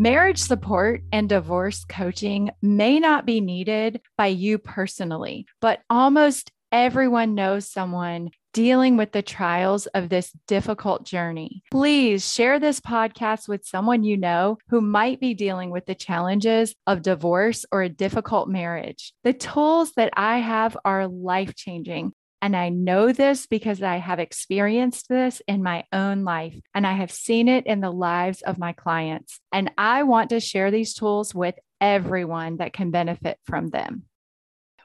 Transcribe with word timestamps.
Marriage 0.00 0.38
support 0.38 1.02
and 1.10 1.28
divorce 1.28 1.84
coaching 1.84 2.50
may 2.62 3.00
not 3.00 3.26
be 3.26 3.40
needed 3.40 4.00
by 4.16 4.28
you 4.28 4.56
personally, 4.56 5.44
but 5.60 5.80
almost 5.90 6.52
everyone 6.70 7.34
knows 7.34 7.68
someone 7.68 8.30
dealing 8.52 8.96
with 8.96 9.10
the 9.10 9.22
trials 9.22 9.86
of 9.88 10.08
this 10.08 10.30
difficult 10.46 11.04
journey. 11.04 11.64
Please 11.72 12.32
share 12.32 12.60
this 12.60 12.78
podcast 12.78 13.48
with 13.48 13.66
someone 13.66 14.04
you 14.04 14.16
know 14.16 14.58
who 14.68 14.80
might 14.80 15.18
be 15.18 15.34
dealing 15.34 15.70
with 15.70 15.84
the 15.86 15.96
challenges 15.96 16.76
of 16.86 17.02
divorce 17.02 17.66
or 17.72 17.82
a 17.82 17.88
difficult 17.88 18.48
marriage. 18.48 19.12
The 19.24 19.32
tools 19.32 19.94
that 19.96 20.12
I 20.16 20.38
have 20.38 20.76
are 20.84 21.08
life 21.08 21.56
changing 21.56 22.12
and 22.40 22.56
I 22.56 22.68
know 22.68 23.12
this 23.12 23.46
because 23.46 23.82
I 23.82 23.96
have 23.96 24.18
experienced 24.18 25.08
this 25.08 25.42
in 25.48 25.62
my 25.62 25.84
own 25.92 26.24
life 26.24 26.58
and 26.74 26.86
I 26.86 26.92
have 26.92 27.10
seen 27.10 27.48
it 27.48 27.66
in 27.66 27.80
the 27.80 27.90
lives 27.90 28.42
of 28.42 28.58
my 28.58 28.72
clients. 28.72 29.40
And 29.52 29.72
I 29.76 30.04
want 30.04 30.30
to 30.30 30.40
share 30.40 30.70
these 30.70 30.94
tools 30.94 31.34
with 31.34 31.56
everyone 31.80 32.58
that 32.58 32.72
can 32.72 32.90
benefit 32.90 33.38
from 33.44 33.70
them. 33.70 34.04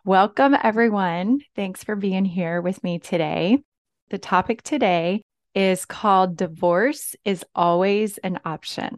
Welcome, 0.04 0.56
everyone. 0.62 1.42
Thanks 1.56 1.84
for 1.84 1.95
being 1.95 2.26
here 2.26 2.60
with 2.60 2.84
me 2.84 3.00
today. 3.00 3.64
The 4.10 4.17
topic 4.17 4.64
today 4.64 5.23
is 5.56 5.86
called 5.86 6.36
Divorce 6.36 7.16
is 7.23 7.45
Always 7.54 8.17
an 8.17 8.40
Option. 8.44 8.98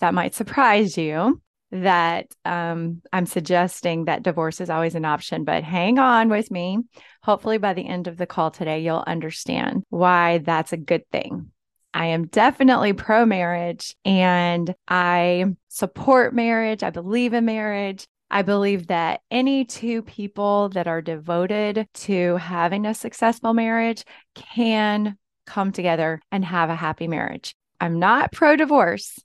That 0.00 0.14
might 0.14 0.34
surprise 0.34 0.96
you 0.96 1.40
that 1.74 2.28
um, 2.44 3.02
I'm 3.12 3.26
suggesting 3.26 4.04
that 4.04 4.22
divorce 4.22 4.60
is 4.60 4.70
always 4.70 4.94
an 4.94 5.04
option, 5.04 5.44
but 5.44 5.64
hang 5.64 5.98
on 5.98 6.28
with 6.28 6.50
me. 6.50 6.78
Hopefully, 7.22 7.58
by 7.58 7.74
the 7.74 7.86
end 7.86 8.06
of 8.06 8.16
the 8.16 8.26
call 8.26 8.50
today, 8.50 8.80
you'll 8.80 9.04
understand 9.06 9.82
why 9.90 10.38
that's 10.38 10.72
a 10.72 10.78
good 10.78 11.02
thing. 11.10 11.50
I 11.92 12.06
am 12.06 12.26
definitely 12.26 12.92
pro 12.92 13.26
marriage 13.26 13.94
and 14.04 14.74
I 14.88 15.46
support 15.68 16.34
marriage. 16.34 16.82
I 16.82 16.90
believe 16.90 17.34
in 17.34 17.44
marriage. 17.44 18.06
I 18.30 18.42
believe 18.42 18.88
that 18.88 19.20
any 19.30 19.64
two 19.64 20.02
people 20.02 20.70
that 20.70 20.88
are 20.88 21.02
devoted 21.02 21.86
to 21.94 22.36
having 22.36 22.86
a 22.86 22.94
successful 22.94 23.52
marriage 23.52 24.04
can 24.34 25.16
come 25.46 25.72
together 25.72 26.20
and 26.32 26.44
have 26.44 26.70
a 26.70 26.74
happy 26.74 27.06
marriage. 27.06 27.54
I'm 27.80 27.98
not 27.98 28.32
pro 28.32 28.56
divorce, 28.56 29.18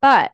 but 0.00 0.32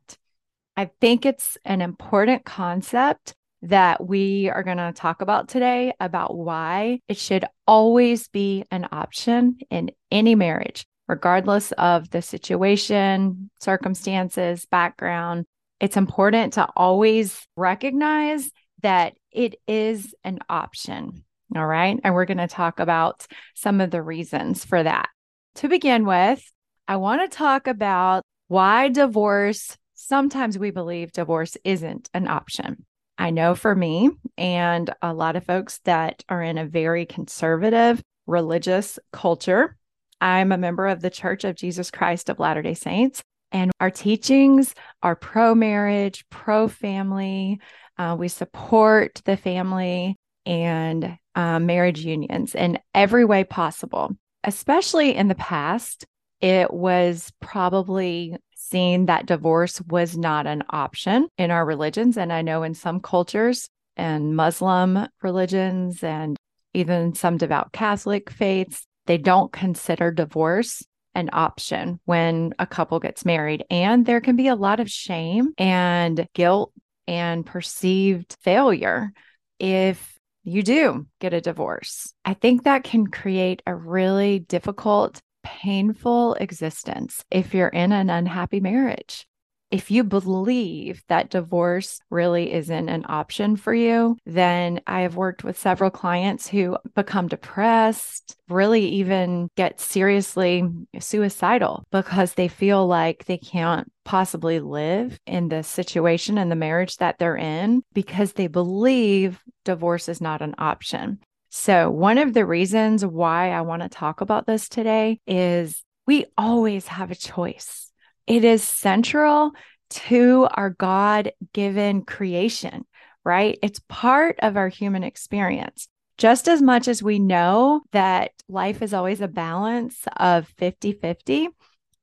I 0.77 0.91
think 1.01 1.27
it's 1.27 1.59
an 1.65 1.81
important 1.83 2.45
concept 2.45 3.35
that 3.63 4.07
we 4.07 4.49
are 4.49 4.63
going 4.63 4.79
to 4.79 4.93
talk 4.93 5.21
about 5.21 5.49
today 5.49 5.93
about 6.01 6.37
why 6.37 7.01
it 7.09 7.19
should 7.19 7.45
always 7.67 8.29
be 8.29 8.65
an 8.71 8.89
option 8.91 9.59
in 9.71 9.91
any 10.11 10.35
marriage, 10.35 10.87
regardless 11.09 11.73
of 11.73 12.09
the 12.11 12.23
situation, 12.23 13.51
circumstances, 13.61 14.67
background. 14.71 15.45
It's 15.79 15.97
important 15.97 16.55
to 16.55 16.69
always 16.75 17.47
recognize 17.57 18.51
that 18.83 19.15
it 19.31 19.57
is 19.67 20.15
an 20.25 20.39
option. 20.49 21.25
All 21.55 21.67
right. 21.67 21.99
And 22.03 22.15
we're 22.15 22.27
going 22.27 22.39
to 22.39 22.47
talk 22.47 22.81
about 22.81 23.27
some 23.55 23.81
of 23.81 23.91
the 23.91 24.03
reasons 24.03 24.65
for 24.65 24.83
that. 24.83 25.09
To 25.57 25.69
begin 25.69 26.07
with, 26.07 26.43
I 26.89 26.97
want 26.97 27.29
to 27.29 27.37
talk 27.37 27.67
about 27.67 28.23
why 28.49 28.89
divorce 28.89 29.77
sometimes 30.11 30.59
we 30.59 30.73
believe 30.73 31.13
divorce 31.13 31.57
isn't 31.63 32.11
an 32.13 32.27
option. 32.27 32.85
I 33.17 33.31
know 33.31 33.55
for 33.55 33.77
me 33.77 34.11
and 34.37 34.93
a 35.01 35.15
lot 35.15 35.37
of 35.37 35.47
folks 35.47 35.79
that 35.85 36.25
are 36.29 36.43
in 36.43 36.59
a 36.59 36.67
very 36.67 37.07
conservative 37.07 38.03
religious 38.27 38.99
culture, 39.13 39.77
I'm 40.21 40.51
a 40.51 40.59
member 40.59 40.89
of 40.89 41.01
the 41.01 41.11
Church 41.11 41.45
of 41.45 41.55
Jesus 41.55 41.93
Christ 41.93 42.29
of 42.29 42.41
Latter 42.41 42.61
day 42.61 42.75
Saints. 42.75 43.23
And 43.53 43.71
our 43.79 43.91
teachings 43.91 44.75
are 45.01 45.15
pro 45.15 45.55
marriage, 45.55 46.25
pro 46.29 46.67
family. 46.67 47.61
Uh, 47.97 48.17
we 48.19 48.27
support 48.27 49.23
the 49.25 49.37
family 49.37 50.17
and 50.45 51.17
uh, 51.37 51.61
marriage 51.61 52.01
unions 52.01 52.57
in 52.57 52.81
every 52.97 53.25
way 53.25 53.45
possible, 53.45 54.17
especially 54.43 55.15
in 55.15 55.29
the 55.29 55.37
past. 55.37 56.05
It 56.41 56.73
was 56.73 57.31
probably 57.41 58.37
seen 58.71 59.07
that 59.07 59.27
divorce 59.27 59.81
was 59.83 60.17
not 60.17 60.47
an 60.47 60.63
option 60.71 61.29
in 61.37 61.51
our 61.51 61.65
religions. 61.65 62.17
And 62.17 62.33
I 62.33 62.43
know 62.43 62.63
in 62.63 62.75
some 62.75 63.01
cultures 63.01 63.69
and 63.97 64.37
Muslim 64.37 65.09
religions 65.23 66.03
and 66.03 66.37
even 66.73 67.15
some 67.15 67.37
devout 67.37 67.73
Catholic 67.73 68.31
faiths, 68.31 68.85
they 69.07 69.19
don't 69.19 69.53
consider 69.53 70.11
divorce 70.11 70.85
an 71.15 71.31
option 71.33 71.99
when 72.05 72.55
a 72.59 72.67
couple 72.67 73.01
gets 73.01 73.25
married. 73.25 73.65
And 73.71 74.07
there 74.07 74.21
can 74.21 74.37
be 74.37 74.47
a 74.47 74.55
lot 74.55 74.81
of 74.81 74.91
shame 74.91 75.53
and 75.59 76.27
guilt 76.35 76.73
and 77.09 77.45
perceived 77.45 78.37
failure 78.43 79.13
if 79.59 80.17
you 80.45 80.63
do 80.63 81.07
get 81.21 81.35
a 81.35 81.41
divorce. 81.41 82.13
I 82.25 82.35
think 82.35 82.65
that 82.65 82.85
can 82.85 83.09
create 83.09 83.63
a 83.67 83.75
really 83.75 84.39
difficult 84.39 85.21
painful 85.43 86.35
existence 86.35 87.25
if 87.31 87.55
you're 87.55 87.69
in 87.69 87.93
an 87.93 88.11
unhappy 88.11 88.61
marriage. 88.61 89.27
If 89.71 89.89
you 89.89 90.03
believe 90.03 91.05
that 91.09 91.31
divorce 91.31 92.01
really 92.11 92.53
isn't 92.53 92.89
an 92.89 93.05
option 93.09 93.55
for 93.55 93.73
you, 93.73 94.17
then 94.27 94.81
I 94.85 95.03
have 95.03 95.15
worked 95.15 95.45
with 95.45 95.57
several 95.57 95.91
clients 95.91 96.49
who 96.49 96.77
become 96.97 97.29
depressed, 97.29 98.37
really 98.49 98.85
even 98.89 99.49
get 99.57 99.79
seriously 99.79 100.65
suicidal 100.99 101.85
because 101.93 102.35
they 102.35 102.49
feel 102.49 102.85
like 102.89 103.27
they 103.27 103.39
can't 103.39 103.87
possibly 104.05 104.59
live 104.59 105.17
in 105.25 105.49
the 105.49 105.63
situation 105.63 106.37
and 106.37 106.51
the 106.51 106.57
marriage 106.57 106.97
that 106.97 107.19
they're 107.19 107.37
in 107.37 107.83
because 107.93 108.33
they 108.33 108.49
believe 108.49 109.39
divorce 109.65 110.09
is 110.09 110.21
not 110.21 110.43
an 110.43 110.57
option. 110.59 111.21
So, 111.51 111.91
one 111.91 112.19
of 112.19 112.33
the 112.33 112.47
reasons 112.47 113.05
why 113.05 113.51
I 113.51 113.63
want 113.63 113.83
to 113.83 113.89
talk 113.89 114.21
about 114.21 114.47
this 114.47 114.69
today 114.69 115.19
is 115.27 115.83
we 116.07 116.27
always 116.39 116.87
have 116.87 117.11
a 117.11 117.17
choice. 117.17 117.91
It 118.29 118.45
is 118.45 118.63
central 118.63 119.51
to 119.91 120.47
our 120.55 120.71
God 120.71 121.33
given 121.53 122.05
creation, 122.05 122.85
right? 123.25 123.59
It's 123.65 123.81
part 123.89 124.39
of 124.39 124.57
our 124.57 124.69
human 124.69 125.03
experience. 125.03 125.89
Just 126.19 126.47
as 126.47 126.63
much 126.63 126.87
as 126.87 127.03
we 127.03 127.19
know 127.19 127.83
that 127.91 128.31
life 128.49 128.81
is 128.81 128.95
always 128.95 129.21
a 129.21 129.27
balance 129.27 130.05
of 130.19 130.47
50 130.57 130.93
50, 130.93 131.49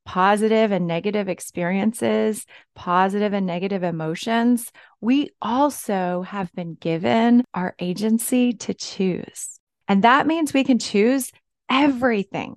positive 0.04 0.72
and 0.72 0.86
negative 0.86 1.28
experiences, 1.28 2.44
positive 2.74 3.32
and 3.32 3.46
negative 3.46 3.82
emotions, 3.82 4.72
we 5.00 5.30
also 5.40 6.22
have 6.22 6.52
been 6.52 6.74
given 6.74 7.44
our 7.54 7.74
agency 7.78 8.52
to 8.52 8.74
choose. 8.74 9.60
And 9.86 10.04
that 10.04 10.26
means 10.26 10.52
we 10.52 10.64
can 10.64 10.78
choose 10.78 11.30
everything, 11.70 12.56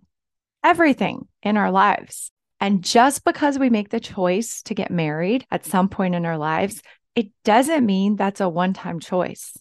everything 0.63 1.27
in 1.43 1.57
our 1.57 1.71
lives. 1.71 2.31
And 2.59 2.83
just 2.83 3.23
because 3.23 3.57
we 3.57 3.69
make 3.69 3.89
the 3.89 3.99
choice 3.99 4.61
to 4.63 4.73
get 4.73 4.91
married 4.91 5.45
at 5.49 5.65
some 5.65 5.89
point 5.89 6.15
in 6.15 6.25
our 6.25 6.37
lives, 6.37 6.81
it 7.15 7.31
doesn't 7.43 7.85
mean 7.85 8.15
that's 8.15 8.41
a 8.41 8.49
one 8.49 8.73
time 8.73 8.99
choice. 8.99 9.57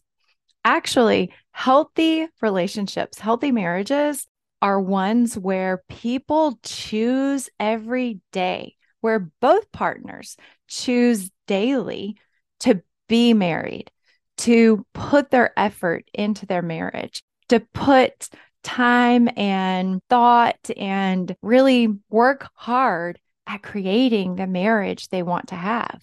Actually, 0.65 1.33
healthy 1.53 2.29
relationships, 2.43 3.19
healthy 3.19 3.51
marriages 3.51 4.27
are 4.63 4.81
ones 4.81 5.39
where 5.39 5.83
people 5.89 6.59
choose 6.63 7.49
every 7.59 8.21
day, 8.33 8.77
where 9.01 9.31
both 9.41 9.73
partners 9.73 10.37
choose 10.69 11.31
daily 11.47 12.17
to 12.61 12.83
be 13.09 13.35
married, 13.35 13.91
to 14.39 14.85
put 14.93 15.31
their 15.31 15.53
effort 15.59 16.05
into 16.15 16.47
their 16.47 16.63
marriage, 16.63 17.23
to 17.49 17.61
put 17.61 18.29
time 18.63 19.29
and 19.37 20.01
thought 20.09 20.71
and 20.77 21.35
really 21.43 21.89
work 22.11 22.49
hard 22.55 23.19
at 23.47 23.63
creating 23.63 24.37
the 24.37 24.47
marriage 24.47 25.09
they 25.09 25.23
want 25.23 25.49
to 25.49 25.57
have. 25.57 26.01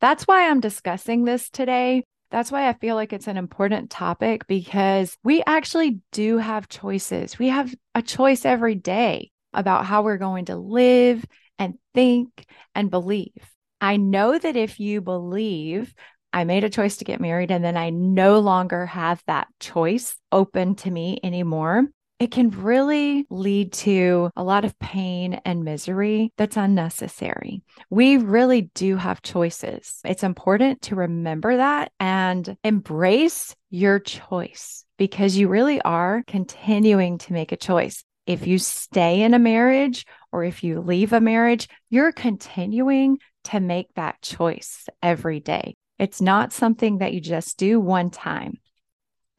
That's 0.00 0.24
why 0.24 0.48
I'm 0.48 0.60
discussing 0.60 1.24
this 1.24 1.50
today 1.50 2.04
that's 2.30 2.52
why 2.52 2.68
I 2.68 2.74
feel 2.74 2.94
like 2.94 3.12
it's 3.12 3.26
an 3.26 3.36
important 3.36 3.90
topic 3.90 4.46
because 4.46 5.16
we 5.24 5.42
actually 5.46 6.00
do 6.12 6.38
have 6.38 6.68
choices. 6.68 7.38
We 7.38 7.48
have 7.48 7.74
a 7.94 8.02
choice 8.02 8.44
every 8.44 8.74
day 8.74 9.30
about 9.54 9.86
how 9.86 10.02
we're 10.02 10.18
going 10.18 10.46
to 10.46 10.56
live 10.56 11.24
and 11.58 11.74
think 11.94 12.44
and 12.74 12.90
believe. 12.90 13.32
I 13.80 13.96
know 13.96 14.38
that 14.38 14.56
if 14.56 14.80
you 14.80 15.00
believe 15.00 15.94
I 16.32 16.44
made 16.44 16.64
a 16.64 16.70
choice 16.70 16.98
to 16.98 17.04
get 17.04 17.20
married 17.20 17.50
and 17.50 17.64
then 17.64 17.76
I 17.76 17.90
no 17.90 18.40
longer 18.40 18.86
have 18.86 19.22
that 19.26 19.48
choice 19.60 20.16
open 20.30 20.74
to 20.76 20.90
me 20.90 21.18
anymore, 21.22 21.86
it 22.18 22.32
can 22.32 22.50
really 22.50 23.26
lead 23.30 23.72
to 23.72 24.30
a 24.36 24.42
lot 24.42 24.64
of 24.64 24.78
pain 24.80 25.40
and 25.44 25.64
misery 25.64 26.32
that's 26.36 26.56
unnecessary. 26.56 27.62
We 27.90 28.16
really 28.16 28.70
do 28.74 28.96
have 28.96 29.22
choices. 29.22 30.00
It's 30.04 30.24
important 30.24 30.82
to 30.82 30.96
remember 30.96 31.56
that 31.56 31.92
and 32.00 32.56
embrace 32.64 33.54
your 33.70 34.00
choice 34.00 34.84
because 34.98 35.36
you 35.36 35.48
really 35.48 35.80
are 35.82 36.24
continuing 36.26 37.18
to 37.18 37.32
make 37.32 37.52
a 37.52 37.56
choice. 37.56 38.04
If 38.26 38.46
you 38.46 38.58
stay 38.58 39.22
in 39.22 39.32
a 39.32 39.38
marriage 39.38 40.04
or 40.32 40.44
if 40.44 40.62
you 40.62 40.80
leave 40.80 41.12
a 41.12 41.20
marriage, 41.20 41.68
you're 41.90 42.12
continuing 42.12 43.18
to 43.44 43.60
make 43.60 43.92
that 43.94 44.20
choice 44.22 44.86
every 45.02 45.40
day. 45.40 45.74
It's 45.98 46.20
not 46.20 46.52
something 46.52 46.98
that 46.98 47.12
you 47.12 47.20
just 47.20 47.58
do 47.58 47.80
one 47.80 48.10
time. 48.10 48.58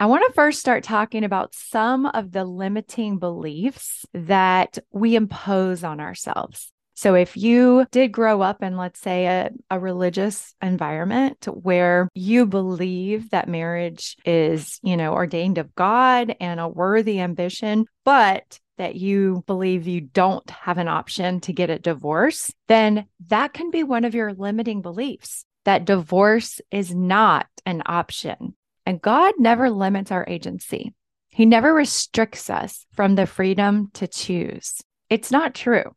I 0.02 0.06
want 0.06 0.24
to 0.26 0.34
first 0.34 0.60
start 0.60 0.84
talking 0.84 1.24
about 1.24 1.54
some 1.54 2.06
of 2.06 2.32
the 2.32 2.46
limiting 2.46 3.20
beliefs 3.20 4.06
that 4.14 4.78
we 4.92 5.16
impose 5.16 5.84
on 5.84 6.00
ourselves. 6.00 6.72
So, 6.96 7.16
if 7.16 7.38
you 7.38 7.86
did 7.92 8.12
grow 8.12 8.42
up 8.42 8.62
in, 8.62 8.76
let's 8.76 9.00
say, 9.00 9.26
a, 9.26 9.52
a, 9.70 9.80
religious 9.80 10.54
environment 10.62 11.46
where 11.46 12.10
you 12.14 12.46
believe 12.46 13.30
that 13.30 13.48
marriage 13.48 14.18
is, 14.26 14.82
you 14.84 14.98
know, 14.98 15.14
ordained 15.14 15.60
of 15.60 15.74
God 15.76 16.36
and 16.42 16.60
a 16.60 16.68
worthy 16.68 17.22
ambition, 17.22 17.86
but 18.04 18.60
that 18.80 18.96
you 18.96 19.44
believe 19.46 19.86
you 19.88 20.02
don't 20.02 20.50
have 20.50 20.80
an 20.80 20.88
option 20.88 21.40
to 21.42 21.54
get 21.54 21.70
a 21.70 21.78
divorce, 21.78 22.52
then 22.68 23.06
that 23.28 23.54
can 23.54 23.70
be 23.70 23.84
one 23.84 24.06
of 24.06 24.16
your 24.16 24.34
limiting 24.34 24.82
beliefs 24.82 25.46
that 25.66 25.86
divorce 25.86 26.62
is 26.72 26.96
not 26.96 27.46
an 27.66 27.84
option. 27.86 28.56
And 28.86 29.02
God 29.02 29.36
never 29.38 29.70
limits 29.70 30.12
our 30.12 30.26
agency. 30.28 30.94
He 31.28 31.46
never 31.46 31.74
restricts 31.74 32.50
us 32.50 32.86
from 32.94 33.16
the 33.16 33.28
freedom 33.28 33.92
to 33.94 34.08
choose. 34.08 34.82
It's 35.10 35.30
not 35.30 35.54
true. 35.54 35.96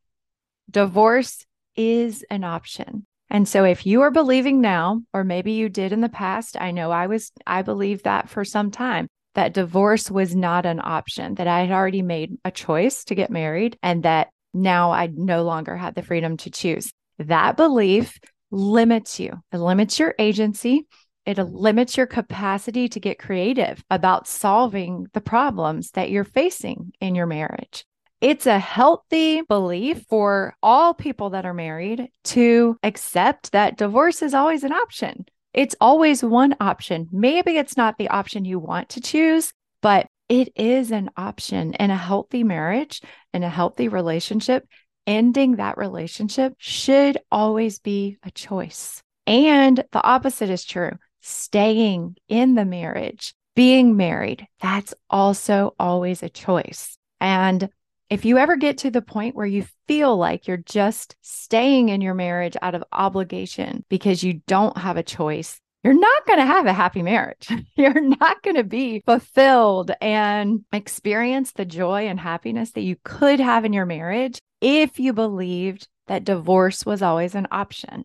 Divorce 0.71 1.47
is 1.75 2.25
an 2.29 2.45
option. 2.45 3.07
And 3.31 3.49
so 3.49 3.65
if 3.65 3.87
you 3.87 4.03
are 4.03 4.11
believing 4.11 4.61
now, 4.61 5.03
or 5.15 5.25
maybe 5.25 5.53
you 5.53 5.71
did 5.71 5.93
in 5.93 6.03
the 6.03 6.09
past, 6.11 6.61
I 6.61 6.71
know 6.71 6.91
I 6.91 7.07
was, 7.07 7.33
I 7.47 7.63
believed 7.63 8.05
that 8.05 8.29
for 8.29 8.45
some 8.45 8.71
time, 8.71 9.09
that 9.35 9.55
divorce 9.55 10.11
was 10.11 10.35
not 10.35 10.67
an 10.67 10.81
option, 10.83 11.35
that 11.37 11.47
I 11.47 11.61
had 11.61 11.71
already 11.71 12.03
made 12.03 12.37
a 12.45 12.51
choice 12.51 13.05
to 13.05 13.15
get 13.15 13.31
married 13.31 13.79
and 13.83 14.03
that 14.03 14.29
now 14.55 14.93
I 14.93 15.09
no 15.13 15.43
longer 15.43 15.77
had 15.77 15.95
the 15.95 16.03
freedom 16.03 16.37
to 16.39 16.51
choose. 16.51 16.93
That 17.19 17.57
belief 17.57 18.19
limits 18.51 19.19
you, 19.19 19.33
it 19.53 19.59
limits 19.59 19.99
your 19.99 20.15
agency, 20.19 20.87
it 21.25 21.39
limits 21.39 21.97
your 21.97 22.07
capacity 22.07 22.89
to 22.89 23.01
get 23.01 23.19
creative 23.19 23.83
about 23.91 24.27
solving 24.27 25.07
the 25.13 25.21
problems 25.21 25.93
that 25.93 26.11
you're 26.11 26.25
facing 26.25 26.93
in 27.01 27.15
your 27.15 27.27
marriage. 27.27 27.85
It's 28.21 28.47
a 28.47 28.59
healthy 28.59 29.43
belief 29.43 30.05
for 30.09 30.55
all 30.63 30.95
people 30.95 31.31
that 31.31 31.45
are 31.45 31.55
married 31.55 32.09
to 32.25 32.77
accept 32.83 33.51
that 33.53 33.77
divorce 33.77 34.23
is 34.23 34.35
always 34.35 34.63
an 34.63 34.73
option. 34.73 35.27
It's 35.53 35.77
always 35.81 36.23
one 36.23 36.57
option. 36.61 37.09
Maybe 37.13 37.59
it's 37.59 37.77
not 37.77 37.99
the 37.99 38.09
option 38.09 38.45
you 38.45 38.59
want 38.59 38.91
to 38.91 39.01
choose, 39.01 39.53
but 39.81 40.07
it 40.29 40.53
is 40.57 40.91
an 40.91 41.11
option 41.17 41.75
in 41.75 41.91
a 41.91 41.97
healthy 41.97 42.43
marriage, 42.43 43.03
and 43.33 43.45
a 43.45 43.49
healthy 43.49 43.89
relationship. 43.89 44.67
Ending 45.07 45.57
that 45.57 45.77
relationship 45.77 46.55
should 46.59 47.19
always 47.31 47.81
be 47.81 48.19
a 48.23 48.31
choice. 48.31 49.03
And 49.27 49.85
the 49.93 50.03
opposite 50.03 50.49
is 50.49 50.65
true 50.65 50.93
staying 51.23 52.17
in 52.29 52.55
the 52.55 52.65
marriage, 52.65 53.35
being 53.55 53.97
married, 53.97 54.47
that's 54.61 54.93
also 55.09 55.75
always 55.79 56.23
a 56.23 56.29
choice. 56.29 56.99
And 57.21 57.69
if 58.13 58.27
you 58.27 58.37
ever 58.37 58.57
get 58.57 58.77
to 58.77 58.91
the 58.91 59.01
point 59.01 59.35
where 59.35 59.47
you 59.47 59.65
feel 59.89 60.19
like 60.19 60.47
you're 60.47 60.59
just 60.59 61.17
staying 61.23 61.89
in 61.89 62.03
your 62.03 62.13
marriage 62.13 62.59
out 62.61 62.75
of 62.75 62.85
obligation 62.93 63.87
because 63.89 64.23
you 64.23 64.43
don't 64.47 64.77
have 64.77 64.99
a 64.99 65.03
choice, 65.03 65.59
you're 65.83 65.95
not 65.99 66.27
going 66.27 66.39
to 66.39 66.45
have 66.45 66.67
a 66.67 66.75
happy 66.75 67.01
marriage. 67.03 67.49
You're 67.75 68.01
not 68.01 68.41
going 68.43 68.55
to 68.55 68.63
be 68.63 69.01
fulfilled 69.01 69.91
and 70.01 70.65
experience 70.73 71.51
the 71.53 71.65
joy 71.65 72.07
and 72.07 72.21
happiness 72.21 72.71
that 72.73 72.83
you 72.83 72.97
could 73.03 73.41
have 73.41 73.65
in 73.65 73.73
your 73.73 73.87
marriage 73.87 74.39
if 74.61 75.01
you 75.01 75.13
believed 75.13 75.89
that 76.07 76.23
divorce 76.23 76.87
was 76.87 77.03
always 77.03 77.35
an 77.35 77.49
option. 77.51 78.05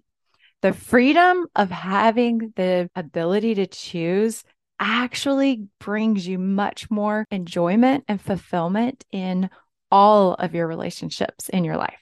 The 0.64 0.74
freedom 0.74 1.46
of 1.56 1.70
having 1.70 2.54
the 2.56 2.90
ability 2.96 3.56
to 3.56 3.68
choose 3.68 4.44
actually 4.80 5.68
brings 5.80 6.28
you 6.28 6.40
much 6.40 6.90
more 6.90 7.26
enjoyment 7.30 8.06
and 8.08 8.20
fulfillment 8.20 9.06
in 9.12 9.52
all 9.92 10.34
of 10.34 10.54
your 10.54 10.68
relationships 10.68 11.50
in 11.50 11.64
your 11.64 11.78
life. 11.78 12.00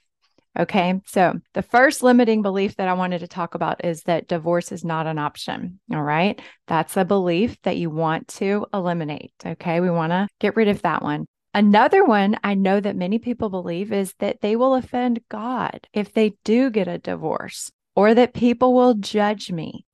Okay. 0.58 1.00
So 1.06 1.34
the 1.52 1.62
first 1.62 2.02
limiting 2.02 2.40
belief 2.40 2.76
that 2.76 2.88
I 2.88 2.94
wanted 2.94 3.18
to 3.18 3.28
talk 3.28 3.54
about 3.54 3.84
is 3.84 4.02
that 4.02 4.26
divorce 4.26 4.72
is 4.72 4.84
not 4.84 5.06
an 5.06 5.18
option. 5.18 5.80
All 5.92 6.02
right. 6.02 6.40
That's 6.66 6.96
a 6.96 7.04
belief 7.04 7.60
that 7.62 7.76
you 7.76 7.90
want 7.90 8.28
to 8.28 8.66
eliminate. 8.72 9.32
Okay. 9.44 9.80
We 9.80 9.90
want 9.90 10.12
to 10.12 10.28
get 10.40 10.56
rid 10.56 10.68
of 10.68 10.82
that 10.82 11.02
one. 11.02 11.26
Another 11.52 12.04
one 12.04 12.38
I 12.42 12.54
know 12.54 12.80
that 12.80 12.96
many 12.96 13.18
people 13.18 13.48
believe 13.48 13.92
is 13.92 14.14
that 14.18 14.40
they 14.40 14.56
will 14.56 14.74
offend 14.74 15.20
God 15.28 15.86
if 15.92 16.12
they 16.12 16.34
do 16.44 16.70
get 16.70 16.88
a 16.88 16.98
divorce 16.98 17.70
or 17.94 18.14
that 18.14 18.34
people 18.34 18.74
will 18.74 18.94
judge 18.94 19.50
me. 19.50 19.84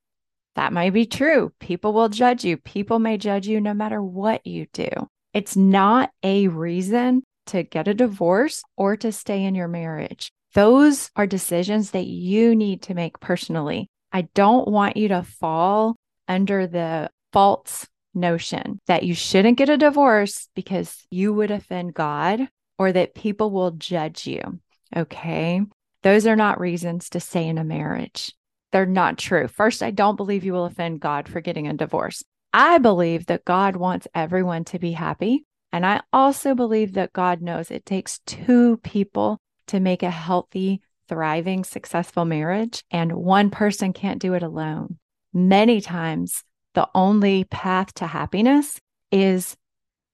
That 0.55 0.73
might 0.73 0.93
be 0.93 1.07
true. 1.07 1.53
People 1.61 1.93
will 1.93 2.09
judge 2.09 2.45
you. 2.45 2.57
People 2.57 2.99
may 2.99 3.17
judge 3.17 3.47
you 3.47 3.61
no 3.61 3.75
matter 3.75 4.03
what 4.03 4.47
you 4.47 4.67
do. 4.73 4.91
It's 5.33 5.57
not 5.57 6.11
a 6.23 6.49
reason 6.49 7.23
to 7.47 7.63
get 7.63 7.89
a 7.89 7.95
divorce 7.95 8.63
or 8.77 8.97
to 8.97 9.13
stay 9.13 9.45
in 9.45 9.55
your 9.55 9.69
marriage. 9.69 10.33
Those 10.55 11.11
are 11.17 11.27
decisions 11.27 11.93
that 11.93 12.07
you 12.07 12.55
need 12.55 12.83
to 12.83 12.95
make 12.95 13.21
personally. 13.21 13.89
I 14.13 14.23
don't 14.35 14.69
want 14.69 14.97
you 14.97 15.09
to 15.09 15.23
fall 15.23 15.97
under 16.29 16.67
the 16.67 17.11
false 17.33 17.87
notion 18.15 18.79
that 18.87 19.05
you 19.05 19.15
shouldn't 19.15 19.57
get 19.57 19.71
a 19.71 19.79
divorce 19.79 20.49
because 20.55 21.07
you 21.11 21.33
would 21.33 21.51
offend 21.51 21.95
God 21.95 22.49
or 22.79 22.93
that 22.93 23.15
people 23.15 23.51
will 23.51 23.71
judge 23.71 24.27
you. 24.27 24.61
Okay. 24.95 25.63
Those 26.03 26.27
are 26.27 26.37
not 26.37 26.61
reasons 26.61 27.09
to 27.11 27.21
stay 27.21 27.47
in 27.47 27.59
a 27.59 27.65
marriage. 27.65 28.35
They're 28.73 28.87
not 28.87 29.19
true. 29.19 29.49
First, 29.49 29.83
I 29.83 29.91
don't 29.91 30.17
believe 30.17 30.45
you 30.45 30.53
will 30.53 30.65
offend 30.65 31.01
God 31.01 31.29
for 31.29 31.41
getting 31.41 31.69
a 31.69 31.75
divorce. 31.75 32.23
I 32.53 32.79
believe 32.79 33.27
that 33.27 33.45
God 33.45 33.77
wants 33.77 34.09
everyone 34.15 34.65
to 34.65 34.79
be 34.79 34.93
happy. 34.93 35.45
And 35.73 35.87
I 35.87 36.03
also 36.13 36.55
believe 36.55 36.93
that 36.95 37.13
God 37.13 37.41
knows 37.41 37.71
it 37.71 37.87
takes 37.87 38.21
two 38.27 38.77
people 38.79 39.41
to 39.69 39.81
make 39.81 40.03
a 40.03 40.11
healthy, 40.11 40.83
thriving, 41.09 41.65
successful 41.65 42.25
marriage, 42.25 42.85
and 42.91 43.13
one 43.13 43.51
person 43.51 43.93
can't 43.93 44.21
do 44.21 44.35
it 44.35 44.43
alone. 44.43 44.99
Many 45.33 45.81
times, 45.81 46.45
the 46.75 46.89
only 46.95 47.45
path 47.45 47.95
to 47.95 48.07
happiness 48.07 48.79
is 49.11 49.57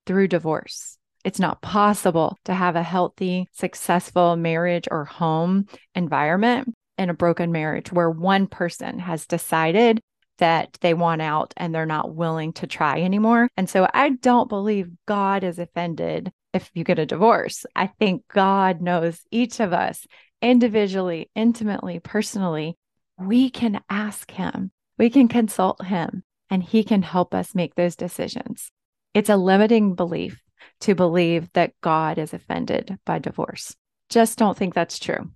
through 0.06 0.28
divorce. 0.28 0.96
It's 1.24 1.40
not 1.40 1.60
possible 1.60 2.38
to 2.44 2.54
have 2.54 2.76
a 2.76 2.82
healthy, 2.82 3.48
successful 3.52 4.36
marriage 4.36 4.86
or 4.90 5.04
home 5.04 5.66
environment 5.94 6.74
in 6.96 7.10
a 7.10 7.14
broken 7.14 7.52
marriage 7.52 7.92
where 7.92 8.10
one 8.10 8.46
person 8.46 8.98
has 9.00 9.26
decided 9.26 10.00
that 10.38 10.78
they 10.80 10.94
want 10.94 11.22
out 11.22 11.54
and 11.56 11.74
they're 11.74 11.86
not 11.86 12.14
willing 12.14 12.52
to 12.54 12.66
try 12.66 13.00
anymore. 13.02 13.48
And 13.56 13.68
so 13.68 13.88
I 13.92 14.10
don't 14.10 14.48
believe 14.48 14.90
God 15.06 15.44
is 15.44 15.58
offended 15.58 16.32
if 16.52 16.70
you 16.74 16.84
get 16.84 16.98
a 16.98 17.06
divorce. 17.06 17.66
I 17.76 17.88
think 17.88 18.24
God 18.32 18.80
knows 18.80 19.20
each 19.30 19.60
of 19.60 19.72
us 19.72 20.06
individually, 20.40 21.30
intimately, 21.34 22.00
personally. 22.00 22.76
We 23.18 23.50
can 23.50 23.80
ask 23.90 24.30
Him, 24.30 24.70
we 24.96 25.10
can 25.10 25.28
consult 25.28 25.84
Him, 25.84 26.22
and 26.50 26.62
He 26.62 26.84
can 26.84 27.02
help 27.02 27.34
us 27.34 27.54
make 27.54 27.74
those 27.74 27.96
decisions. 27.96 28.70
It's 29.14 29.28
a 29.28 29.36
limiting 29.36 29.94
belief 29.94 30.40
to 30.80 30.94
believe 30.94 31.52
that 31.54 31.72
God 31.82 32.18
is 32.18 32.32
offended 32.32 32.98
by 33.04 33.18
divorce. 33.18 33.74
Just 34.08 34.38
don't 34.38 34.56
think 34.56 34.74
that's 34.74 34.98
true. 34.98 35.30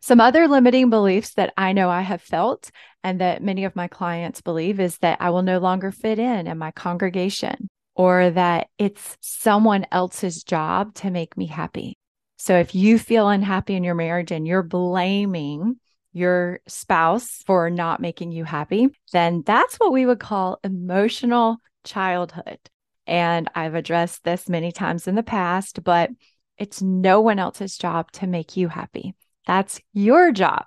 Some 0.00 0.20
other 0.20 0.46
limiting 0.46 0.90
beliefs 0.90 1.34
that 1.34 1.52
I 1.56 1.72
know 1.72 1.90
I 1.90 2.02
have 2.02 2.22
felt 2.22 2.70
and 3.02 3.20
that 3.20 3.42
many 3.42 3.64
of 3.64 3.76
my 3.76 3.88
clients 3.88 4.40
believe 4.40 4.80
is 4.80 4.98
that 4.98 5.18
I 5.20 5.30
will 5.30 5.42
no 5.42 5.58
longer 5.58 5.90
fit 5.90 6.18
in 6.18 6.46
in 6.46 6.58
my 6.58 6.70
congregation 6.70 7.68
or 7.94 8.30
that 8.30 8.68
it's 8.78 9.16
someone 9.20 9.86
else's 9.90 10.44
job 10.44 10.94
to 10.94 11.10
make 11.10 11.36
me 11.36 11.46
happy. 11.46 11.98
So 12.36 12.56
if 12.56 12.74
you 12.74 12.98
feel 12.98 13.28
unhappy 13.28 13.74
in 13.74 13.82
your 13.82 13.96
marriage 13.96 14.30
and 14.30 14.46
you're 14.46 14.62
blaming 14.62 15.76
your 16.12 16.60
spouse 16.68 17.42
for 17.44 17.68
not 17.68 18.00
making 18.00 18.30
you 18.30 18.44
happy, 18.44 18.88
then 19.12 19.42
that's 19.44 19.76
what 19.76 19.92
we 19.92 20.06
would 20.06 20.20
call 20.20 20.60
emotional 20.62 21.56
childhood. 21.84 22.58
And 23.06 23.50
I've 23.54 23.74
addressed 23.74 24.22
this 24.22 24.48
many 24.48 24.70
times 24.70 25.08
in 25.08 25.16
the 25.16 25.22
past, 25.22 25.82
but 25.82 26.10
it's 26.56 26.80
no 26.80 27.20
one 27.20 27.38
else's 27.38 27.76
job 27.76 28.12
to 28.12 28.26
make 28.26 28.56
you 28.56 28.68
happy. 28.68 29.14
That's 29.48 29.80
your 29.92 30.30
job. 30.30 30.66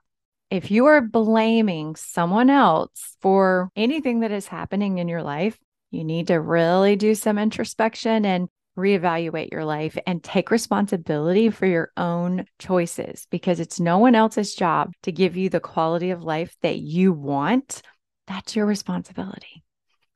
if 0.50 0.70
you 0.70 0.88
are 0.88 1.00
blaming 1.00 1.96
someone 1.96 2.50
else 2.50 3.16
for 3.22 3.70
anything 3.74 4.20
that 4.20 4.32
is 4.32 4.48
happening 4.48 4.98
in 4.98 5.08
your 5.08 5.24
life, 5.24 5.58
you 5.92 6.04
need 6.04 6.28
to 6.28 6.42
really 6.42 6.98
do 6.98 7.16
some 7.16 7.38
introspection 7.38 8.26
and 8.26 8.50
reevaluate 8.78 9.50
your 9.52 9.64
life 9.64 9.98
and 10.06 10.22
take 10.22 10.52
responsibility 10.52 11.50
for 11.50 11.68
your 11.68 11.92
own 11.96 12.44
choices 12.60 13.28
because 13.32 13.62
it's 13.62 13.80
no 13.80 13.98
one 13.98 14.14
else's 14.14 14.54
job 14.54 14.92
to 15.04 15.14
give 15.14 15.38
you 15.38 15.48
the 15.48 15.62
quality 15.62 16.12
of 16.12 16.22
life 16.22 16.54
that 16.64 16.80
you 16.80 17.14
want. 17.14 17.82
That's 18.28 18.54
your 18.54 18.66
responsibility. 18.66 19.64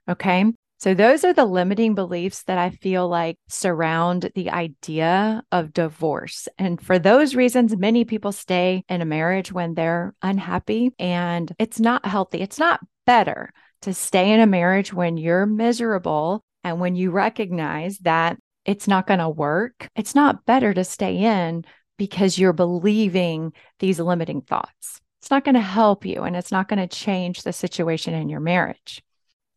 Okay. 0.09 0.51
So, 0.85 0.93
those 0.93 1.23
are 1.23 1.33
the 1.33 1.45
limiting 1.45 1.95
beliefs 1.95 2.43
that 2.43 2.59
I 2.59 2.69
feel 2.69 3.09
like 3.09 3.39
surround 3.49 4.29
the 4.35 4.51
idea 4.51 5.41
of 5.51 5.73
divorce. 5.73 6.47
And 6.59 6.79
for 6.79 6.99
those 6.99 7.33
reasons, 7.33 7.75
many 7.75 8.05
people 8.05 8.31
stay 8.31 8.83
in 8.87 9.01
a 9.01 9.05
marriage 9.05 9.51
when 9.51 9.73
they're 9.73 10.13
unhappy 10.21 10.91
and 10.99 11.51
it's 11.57 11.79
not 11.79 12.05
healthy. 12.05 12.39
It's 12.39 12.59
not 12.59 12.81
better 13.07 13.51
to 13.81 13.95
stay 13.95 14.31
in 14.31 14.39
a 14.39 14.45
marriage 14.45 14.93
when 14.93 15.17
you're 15.17 15.47
miserable 15.47 16.45
and 16.63 16.79
when 16.79 16.95
you 16.95 17.09
recognize 17.09 17.97
that 18.03 18.37
it's 18.63 18.87
not 18.87 19.07
going 19.07 19.21
to 19.21 19.27
work. 19.27 19.89
It's 19.95 20.13
not 20.13 20.45
better 20.45 20.71
to 20.71 20.83
stay 20.83 21.17
in 21.17 21.65
because 21.97 22.37
you're 22.37 22.53
believing 22.53 23.53
these 23.79 23.99
limiting 23.99 24.41
thoughts. 24.41 25.01
It's 25.19 25.31
not 25.31 25.45
going 25.45 25.55
to 25.55 25.61
help 25.61 26.05
you 26.05 26.21
and 26.21 26.35
it's 26.35 26.51
not 26.51 26.67
going 26.67 26.87
to 26.87 26.95
change 26.95 27.41
the 27.41 27.53
situation 27.53 28.13
in 28.13 28.29
your 28.29 28.39
marriage. 28.39 29.01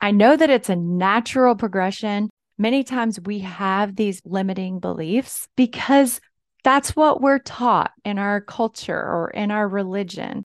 I 0.01 0.11
know 0.11 0.37
that 0.37 0.51
it's 0.51 0.69
a 0.69 0.77
natural 0.77 1.55
progression. 1.57 2.31
Many 2.57 2.85
times 2.85 3.21
we 3.21 3.41
have 3.41 3.97
these 3.97 4.21
limiting 4.25 4.81
beliefs 4.81 5.49
because 5.57 6.21
that's 6.65 6.97
what 6.97 7.21
we're 7.21 7.39
taught 7.39 7.93
in 8.05 8.19
our 8.19 8.41
culture 8.41 8.99
or 8.99 9.31
in 9.31 9.51
our 9.51 9.69
religion. 9.69 10.45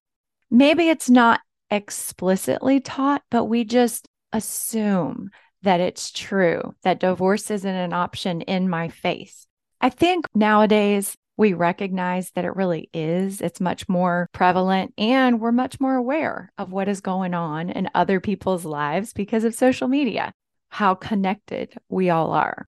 Maybe 0.50 0.90
it's 0.90 1.10
not 1.10 1.42
explicitly 1.70 2.80
taught, 2.80 3.24
but 3.32 3.46
we 3.46 3.64
just 3.64 4.08
assume 4.32 5.30
that 5.64 5.80
it's 5.80 6.12
true, 6.12 6.76
that 6.84 7.00
divorce 7.00 7.50
isn't 7.50 7.76
an 7.76 7.94
option 7.94 8.42
in 8.42 8.70
my 8.70 8.90
faith. 8.90 9.46
I 9.82 9.90
think 9.90 10.26
nowadays 10.36 11.16
we 11.38 11.54
recognize 11.54 12.32
that 12.32 12.46
it 12.46 12.56
really 12.56 12.90
is. 12.94 13.42
It's 13.42 13.60
much 13.60 13.90
more 13.90 14.30
prevalent, 14.34 14.94
and 14.98 15.40
we're 15.40 15.52
much 15.52 15.80
more 15.80 15.96
aware 15.96 16.52
of 16.58 16.72
what 16.72 16.88
is 16.88 17.02
going 17.02 17.34
on 17.34 17.70
in 17.70 17.90
other 17.96 18.20
people's 18.20 18.66
lives 18.66 19.14
because 19.14 19.44
of 19.44 19.56
social 19.56 19.88
media, 19.88 20.34
how 20.70 20.96
connected 20.96 21.74
we 21.90 22.10
all 22.10 22.32
are. 22.32 22.68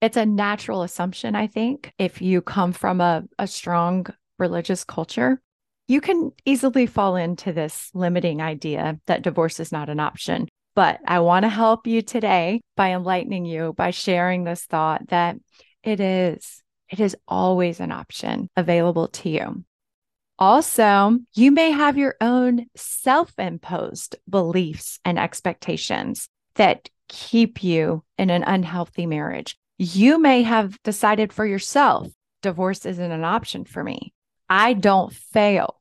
It's 0.00 0.16
a 0.16 0.26
natural 0.26 0.82
assumption, 0.82 1.34
I 1.34 1.46
think, 1.46 1.92
if 1.98 2.22
you 2.22 2.40
come 2.40 2.72
from 2.72 3.00
a, 3.00 3.24
a 3.38 3.46
strong 3.46 4.06
religious 4.38 4.82
culture, 4.82 5.40
you 5.86 6.00
can 6.00 6.30
easily 6.44 6.86
fall 6.86 7.16
into 7.16 7.52
this 7.52 7.90
limiting 7.94 8.40
idea 8.40 8.98
that 9.06 9.22
divorce 9.22 9.60
is 9.60 9.72
not 9.72 9.88
an 9.88 10.00
option. 10.00 10.48
But 10.74 11.00
I 11.04 11.18
want 11.20 11.42
to 11.42 11.48
help 11.48 11.86
you 11.86 12.00
today 12.00 12.60
by 12.76 12.92
enlightening 12.92 13.44
you, 13.44 13.74
by 13.76 13.90
sharing 13.90 14.44
this 14.44 14.64
thought 14.64 15.08
that 15.08 15.36
it 15.82 16.00
is 16.00 16.62
it 16.90 17.00
is 17.00 17.16
always 17.28 17.80
an 17.80 17.92
option 17.92 18.48
available 18.56 19.08
to 19.08 19.30
you. 19.30 19.64
Also, 20.38 21.18
you 21.34 21.52
may 21.52 21.70
have 21.70 21.98
your 21.98 22.16
own 22.20 22.66
self 22.74 23.32
imposed 23.38 24.16
beliefs 24.28 24.98
and 25.04 25.18
expectations 25.18 26.28
that 26.54 26.88
keep 27.08 27.62
you 27.62 28.02
in 28.16 28.30
an 28.30 28.42
unhealthy 28.42 29.06
marriage. 29.06 29.56
You 29.78 30.18
may 30.18 30.42
have 30.42 30.80
decided 30.82 31.32
for 31.32 31.44
yourself, 31.44 32.08
divorce 32.42 32.86
isn't 32.86 33.12
an 33.12 33.24
option 33.24 33.64
for 33.64 33.84
me. 33.84 34.12
I 34.48 34.72
don't 34.72 35.12
fail. 35.12 35.76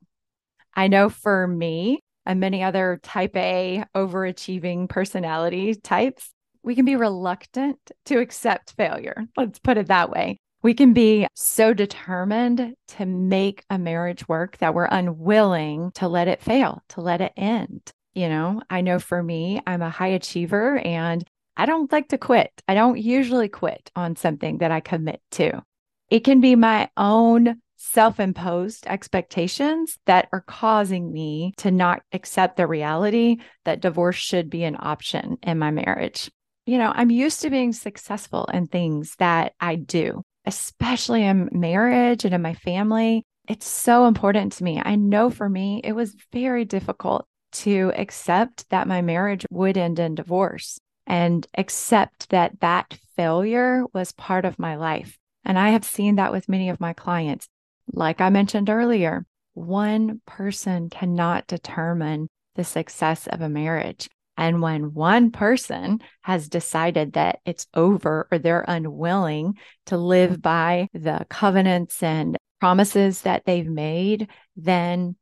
I 0.75 0.88
know 0.88 1.10
for 1.10 1.48
me 1.48 2.00
and 2.25 2.39
many 2.39 2.63
other 2.63 3.00
type 3.01 3.36
A 3.36 3.86
overachieving 3.96 4.89
personality 4.89 5.75
types, 5.75 6.32
we 6.63 6.75
can 6.75 6.86
be 6.86 6.96
reluctant 6.96 7.80
to 8.06 8.20
accept 8.20 8.75
failure. 8.75 9.25
Let's 9.38 9.60
put 9.60 9.78
it 9.78 9.88
that 9.88 10.10
way. 10.10 10.39
We 10.62 10.74
can 10.74 10.92
be 10.92 11.25
so 11.36 11.74
determined 11.74 12.75
to 12.89 13.06
make 13.06 13.63
a 13.70 13.78
marriage 13.78 14.28
work 14.28 14.58
that 14.58 14.74
we're 14.74 14.89
unwilling 14.92 15.92
to 15.96 16.10
let 16.10 16.28
it 16.28 16.42
fail, 16.42 16.84
to 16.89 17.01
let 17.01 17.22
it 17.22 17.32
end. 17.38 17.94
You 18.13 18.28
know, 18.28 18.62
I 18.70 18.82
know 18.82 19.00
for 19.00 19.24
me, 19.24 19.62
I'm 19.66 19.82
a 19.82 19.89
high 19.89 20.08
achiever 20.08 20.78
and 20.80 21.24
I 21.56 21.66
don't 21.66 21.89
like 21.92 22.10
to 22.10 22.18
quit. 22.18 22.51
I 22.68 22.74
don't 22.74 23.00
usually 23.00 23.48
quit 23.48 23.89
on 23.96 24.18
something 24.18 24.58
that 24.58 24.72
I 24.72 24.82
commit 24.82 25.22
to. 25.32 25.63
It 26.10 26.25
can 26.25 26.42
be 26.42 26.56
my 26.58 26.89
own 26.98 27.62
self 27.78 28.20
imposed 28.20 28.86
expectations 28.86 29.98
that 30.08 30.28
are 30.34 30.42
causing 30.42 31.13
me 31.13 31.54
to 31.58 31.72
not 31.72 32.01
accept 32.12 32.58
the 32.58 32.68
reality 32.68 33.38
that 33.63 33.80
divorce 33.80 34.18
should 34.18 34.50
be 34.50 34.66
an 34.66 34.75
option 34.78 35.38
in 35.42 35.58
my 35.58 35.72
marriage. 35.72 36.30
You 36.66 36.78
know, 36.78 36.92
I'm 36.94 37.12
used 37.12 37.42
to 37.42 37.50
being 37.50 37.72
successful 37.72 38.46
in 38.54 38.68
things 38.68 39.16
that 39.20 39.54
I 39.62 39.75
do 39.75 40.24
especially 40.46 41.24
in 41.24 41.50
marriage 41.51 42.25
and 42.25 42.34
in 42.34 42.41
my 42.41 42.53
family. 42.53 43.25
It's 43.48 43.67
so 43.67 44.05
important 44.05 44.53
to 44.53 44.63
me. 44.63 44.81
I 44.84 44.96
know 44.96 45.29
for 45.29 45.50
me, 45.50 45.81
it 45.84 45.93
was 45.93 46.15
very 46.31 46.65
difficult 46.65 47.25
to 47.51 47.91
accept 47.96 48.69
that 48.69 48.88
my 48.88 49.01
marriage 49.01 49.46
would 49.50 49.77
end 49.77 50.00
in 50.00 50.15
divorce 50.15 50.79
and 51.08 51.48
accept 51.58 52.29
that 52.29 52.60
that 52.60 52.98
failure 53.15 53.86
was 53.93 54.12
part 54.12 54.46
of 54.46 54.60
my 54.60 54.75
life. 54.75 55.17
And 55.43 55.58
I 55.58 55.69
have 55.69 55.84
seen 55.84 56.15
that 56.15 56.31
with 56.31 56.50
many 56.50 56.69
of 56.69 56.79
my 56.79 56.93
clients. 56.93 57.48
Like 57.91 58.22
I 58.22 58.29
mentioned 58.29 58.69
earlier, 58.69 59.25
one 59.53 60.22
person 60.27 60.89
cannot 60.89 61.48
determine 61.48 62.29
the 62.55 62.63
success 62.63 63.25
of 63.27 63.41
a 63.41 63.50
marriage. 63.50 64.10
And 64.39 64.62
when 64.62 64.93
one 64.93 65.31
person 65.31 66.00
has 66.22 66.48
decided 66.48 67.13
that 67.13 67.39
it's 67.46 67.67
over 67.74 68.25
or 68.31 68.38
they're 68.38 68.63
unwilling 68.65 69.55
to 69.88 69.98
live 69.98 70.41
by 70.41 70.88
the 70.93 71.25
covenants 71.29 72.01
and 72.01 72.38
promises 72.62 73.22
that 73.24 73.43
they've 73.46 73.67
made, 73.67 74.29
then 74.55 75.17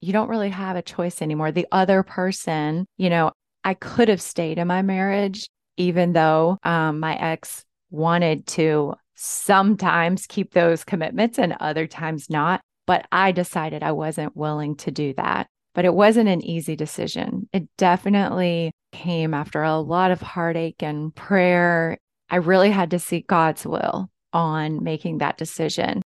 you 0.00 0.12
don't 0.12 0.28
really 0.28 0.50
have 0.50 0.76
a 0.76 0.82
choice 0.82 1.20
anymore. 1.20 1.50
The 1.50 1.66
other 1.72 2.04
person, 2.04 2.86
you 2.96 3.10
know, 3.10 3.32
I 3.64 3.74
could 3.74 4.08
have 4.08 4.22
stayed 4.22 4.58
in 4.58 4.68
my 4.68 4.82
marriage, 4.82 5.48
even 5.76 6.12
though 6.12 6.56
um, 6.62 7.00
my 7.00 7.16
ex 7.16 7.64
wanted 7.90 8.46
to 8.46 8.94
sometimes 9.16 10.26
keep 10.28 10.54
those 10.54 10.84
commitments 10.84 11.40
and 11.40 11.56
other 11.58 11.88
times 11.88 12.30
not. 12.30 12.60
But 12.86 13.08
I 13.10 13.32
decided 13.32 13.82
I 13.82 13.92
wasn't 13.92 14.36
willing 14.36 14.76
to 14.76 14.92
do 14.92 15.14
that 15.14 15.48
but 15.74 15.84
it 15.84 15.94
wasn't 15.94 16.28
an 16.28 16.44
easy 16.44 16.76
decision. 16.76 17.48
It 17.52 17.68
definitely 17.78 18.72
came 18.92 19.34
after 19.34 19.62
a 19.62 19.78
lot 19.78 20.10
of 20.10 20.20
heartache 20.20 20.82
and 20.82 21.14
prayer. 21.14 21.98
I 22.30 22.36
really 22.36 22.70
had 22.70 22.90
to 22.90 22.98
seek 22.98 23.26
God's 23.26 23.66
will 23.66 24.10
on 24.32 24.82
making 24.82 25.18
that 25.18 25.38
decision. 25.38 26.02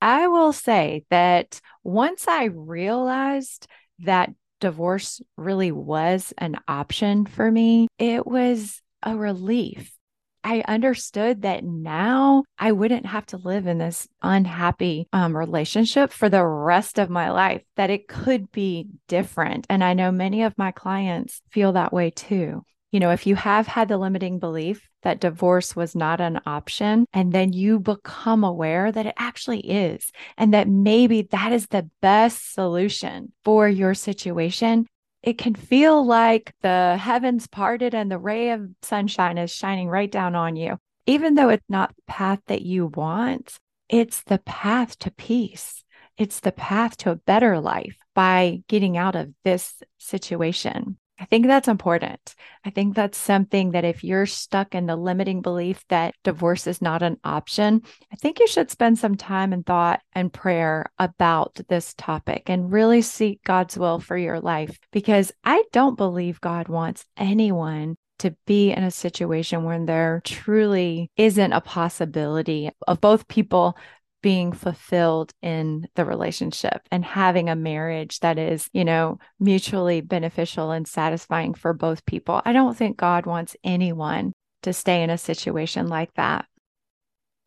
I 0.00 0.28
will 0.28 0.52
say 0.52 1.04
that 1.10 1.60
once 1.82 2.28
I 2.28 2.44
realized 2.44 3.66
that 4.00 4.30
divorce 4.60 5.20
really 5.36 5.72
was 5.72 6.32
an 6.38 6.56
option 6.68 7.26
for 7.26 7.50
me, 7.50 7.88
it 7.98 8.26
was 8.26 8.80
a 9.02 9.16
relief 9.16 9.95
I 10.46 10.62
understood 10.68 11.42
that 11.42 11.64
now 11.64 12.44
I 12.56 12.70
wouldn't 12.70 13.06
have 13.06 13.26
to 13.26 13.36
live 13.36 13.66
in 13.66 13.78
this 13.78 14.06
unhappy 14.22 15.08
um, 15.12 15.36
relationship 15.36 16.12
for 16.12 16.28
the 16.28 16.46
rest 16.46 17.00
of 17.00 17.10
my 17.10 17.32
life, 17.32 17.62
that 17.74 17.90
it 17.90 18.06
could 18.06 18.52
be 18.52 18.86
different. 19.08 19.66
And 19.68 19.82
I 19.82 19.94
know 19.94 20.12
many 20.12 20.44
of 20.44 20.56
my 20.56 20.70
clients 20.70 21.42
feel 21.50 21.72
that 21.72 21.92
way 21.92 22.10
too. 22.10 22.62
You 22.92 23.00
know, 23.00 23.10
if 23.10 23.26
you 23.26 23.34
have 23.34 23.66
had 23.66 23.88
the 23.88 23.98
limiting 23.98 24.38
belief 24.38 24.88
that 25.02 25.18
divorce 25.18 25.74
was 25.74 25.96
not 25.96 26.20
an 26.20 26.40
option, 26.46 27.06
and 27.12 27.32
then 27.32 27.52
you 27.52 27.80
become 27.80 28.44
aware 28.44 28.92
that 28.92 29.06
it 29.06 29.14
actually 29.18 29.60
is, 29.60 30.12
and 30.38 30.54
that 30.54 30.68
maybe 30.68 31.22
that 31.22 31.52
is 31.52 31.66
the 31.66 31.90
best 32.00 32.54
solution 32.54 33.32
for 33.44 33.68
your 33.68 33.94
situation, 33.94 34.86
it 35.26 35.38
can 35.38 35.56
feel 35.56 36.06
like 36.06 36.54
the 36.62 36.96
heavens 36.96 37.48
parted 37.48 37.94
and 37.94 38.10
the 38.10 38.18
ray 38.18 38.50
of 38.50 38.70
sunshine 38.82 39.38
is 39.38 39.50
shining 39.50 39.88
right 39.88 40.10
down 40.10 40.36
on 40.36 40.54
you. 40.54 40.78
Even 41.06 41.34
though 41.34 41.48
it's 41.48 41.68
not 41.68 41.94
the 41.96 42.02
path 42.06 42.40
that 42.46 42.62
you 42.62 42.86
want, 42.86 43.58
it's 43.88 44.22
the 44.22 44.38
path 44.38 44.96
to 45.00 45.10
peace. 45.10 45.82
It's 46.16 46.40
the 46.40 46.52
path 46.52 46.96
to 46.98 47.10
a 47.10 47.16
better 47.16 47.58
life 47.58 47.96
by 48.14 48.62
getting 48.68 48.96
out 48.96 49.16
of 49.16 49.34
this 49.44 49.82
situation. 49.98 50.96
I 51.18 51.24
think 51.24 51.46
that's 51.46 51.68
important. 51.68 52.34
I 52.64 52.70
think 52.70 52.94
that's 52.94 53.16
something 53.16 53.70
that 53.70 53.84
if 53.84 54.04
you're 54.04 54.26
stuck 54.26 54.74
in 54.74 54.86
the 54.86 54.96
limiting 54.96 55.40
belief 55.40 55.82
that 55.88 56.14
divorce 56.24 56.66
is 56.66 56.82
not 56.82 57.02
an 57.02 57.18
option, 57.24 57.82
I 58.12 58.16
think 58.16 58.38
you 58.38 58.46
should 58.46 58.70
spend 58.70 58.98
some 58.98 59.14
time 59.14 59.52
and 59.52 59.64
thought 59.64 60.00
and 60.12 60.32
prayer 60.32 60.86
about 60.98 61.58
this 61.68 61.94
topic 61.94 62.50
and 62.50 62.70
really 62.70 63.00
seek 63.00 63.42
God's 63.44 63.78
will 63.78 63.98
for 63.98 64.16
your 64.16 64.40
life 64.40 64.78
because 64.92 65.32
I 65.42 65.64
don't 65.72 65.96
believe 65.96 66.40
God 66.40 66.68
wants 66.68 67.04
anyone 67.16 67.96
to 68.18 68.34
be 68.46 68.70
in 68.70 68.82
a 68.82 68.90
situation 68.90 69.64
when 69.64 69.86
there 69.86 70.22
truly 70.24 71.10
isn't 71.16 71.52
a 71.52 71.60
possibility 71.60 72.70
of 72.86 73.00
both 73.00 73.28
people 73.28 73.76
being 74.22 74.52
fulfilled 74.52 75.32
in 75.42 75.86
the 75.94 76.04
relationship 76.04 76.82
and 76.90 77.04
having 77.04 77.48
a 77.48 77.56
marriage 77.56 78.20
that 78.20 78.38
is, 78.38 78.68
you 78.72 78.84
know, 78.84 79.18
mutually 79.38 80.00
beneficial 80.00 80.70
and 80.70 80.88
satisfying 80.88 81.54
for 81.54 81.72
both 81.72 82.04
people. 82.06 82.42
I 82.44 82.52
don't 82.52 82.76
think 82.76 82.96
God 82.96 83.26
wants 83.26 83.56
anyone 83.62 84.32
to 84.62 84.72
stay 84.72 85.02
in 85.02 85.10
a 85.10 85.18
situation 85.18 85.88
like 85.88 86.12
that. 86.14 86.46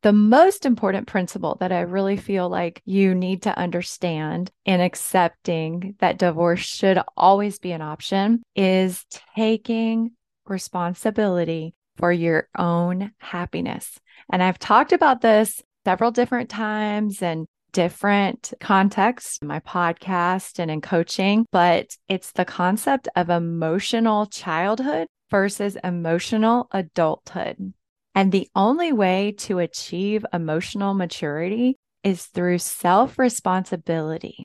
The 0.02 0.14
most 0.14 0.66
important 0.66 1.08
principle 1.08 1.58
that 1.60 1.74
I 1.74 1.82
really 1.82 2.16
feel 2.16 2.48
like 2.48 2.82
you 2.86 3.14
need 3.14 3.42
to 3.44 3.58
understand 3.58 4.50
in 4.64 4.80
accepting 4.80 5.96
that 6.00 6.18
divorce 6.18 6.62
should 6.62 7.02
always 7.18 7.60
be 7.60 7.74
an 7.74 7.82
option 7.82 8.42
is 8.56 9.06
taking 9.36 10.12
responsibility 10.46 11.74
for 11.98 12.14
your 12.14 12.48
own 12.58 13.12
happiness. 13.18 14.00
And 14.32 14.42
I've 14.42 14.58
talked 14.58 14.94
about 14.94 15.20
this 15.20 15.62
several 15.90 16.12
different 16.12 16.52
times 16.52 17.24
and 17.24 17.48
different 17.72 18.54
contexts, 18.60 19.40
my 19.42 19.60
podcast 19.62 20.60
and 20.60 20.70
in 20.70 20.82
coaching, 20.82 21.48
but 21.52 21.88
it's 22.08 22.32
the 22.34 22.46
concept 22.46 23.08
of 23.16 23.32
emotional 23.32 24.28
childhood 24.28 25.08
versus 25.32 25.78
emotional 25.84 26.68
adulthood. 26.72 27.74
And 28.14 28.32
the 28.32 28.48
only 28.56 28.94
way 28.94 29.34
to 29.40 29.58
achieve 29.58 30.24
emotional 30.32 30.94
maturity 30.94 31.76
is 32.04 32.28
through 32.28 32.60
self 32.60 33.18
responsibility. 33.18 34.44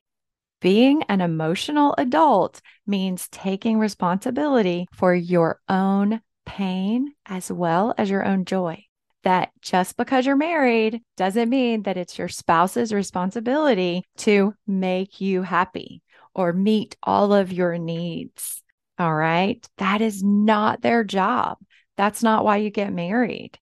Being 0.62 1.02
an 1.10 1.20
emotional 1.20 1.94
adult 1.98 2.62
means 2.86 3.28
taking 3.28 3.78
responsibility 3.78 4.86
for 4.94 5.14
your 5.14 5.60
own 5.68 6.22
pain 6.46 7.12
as 7.26 7.52
well 7.52 7.92
as 7.98 8.08
your 8.08 8.24
own 8.24 8.46
joy 8.46 8.86
that 9.24 9.50
just 9.60 9.96
because 9.96 10.24
you're 10.26 10.36
married 10.36 11.02
doesn't 11.16 11.48
mean 11.48 11.82
that 11.82 11.96
it's 11.96 12.18
your 12.18 12.28
spouse's 12.28 12.92
responsibility 12.92 14.04
to 14.18 14.54
make 14.66 15.20
you 15.20 15.42
happy 15.42 16.02
or 16.34 16.52
meet 16.52 16.96
all 17.02 17.32
of 17.32 17.52
your 17.52 17.76
needs. 17.78 18.62
All 18.98 19.14
right. 19.14 19.66
That 19.78 20.00
is 20.00 20.22
not 20.22 20.82
their 20.82 21.04
job. 21.04 21.58
That's 21.96 22.22
not 22.22 22.44
why 22.44 22.58
you 22.58 22.70
get 22.70 22.92
married. 22.92 23.58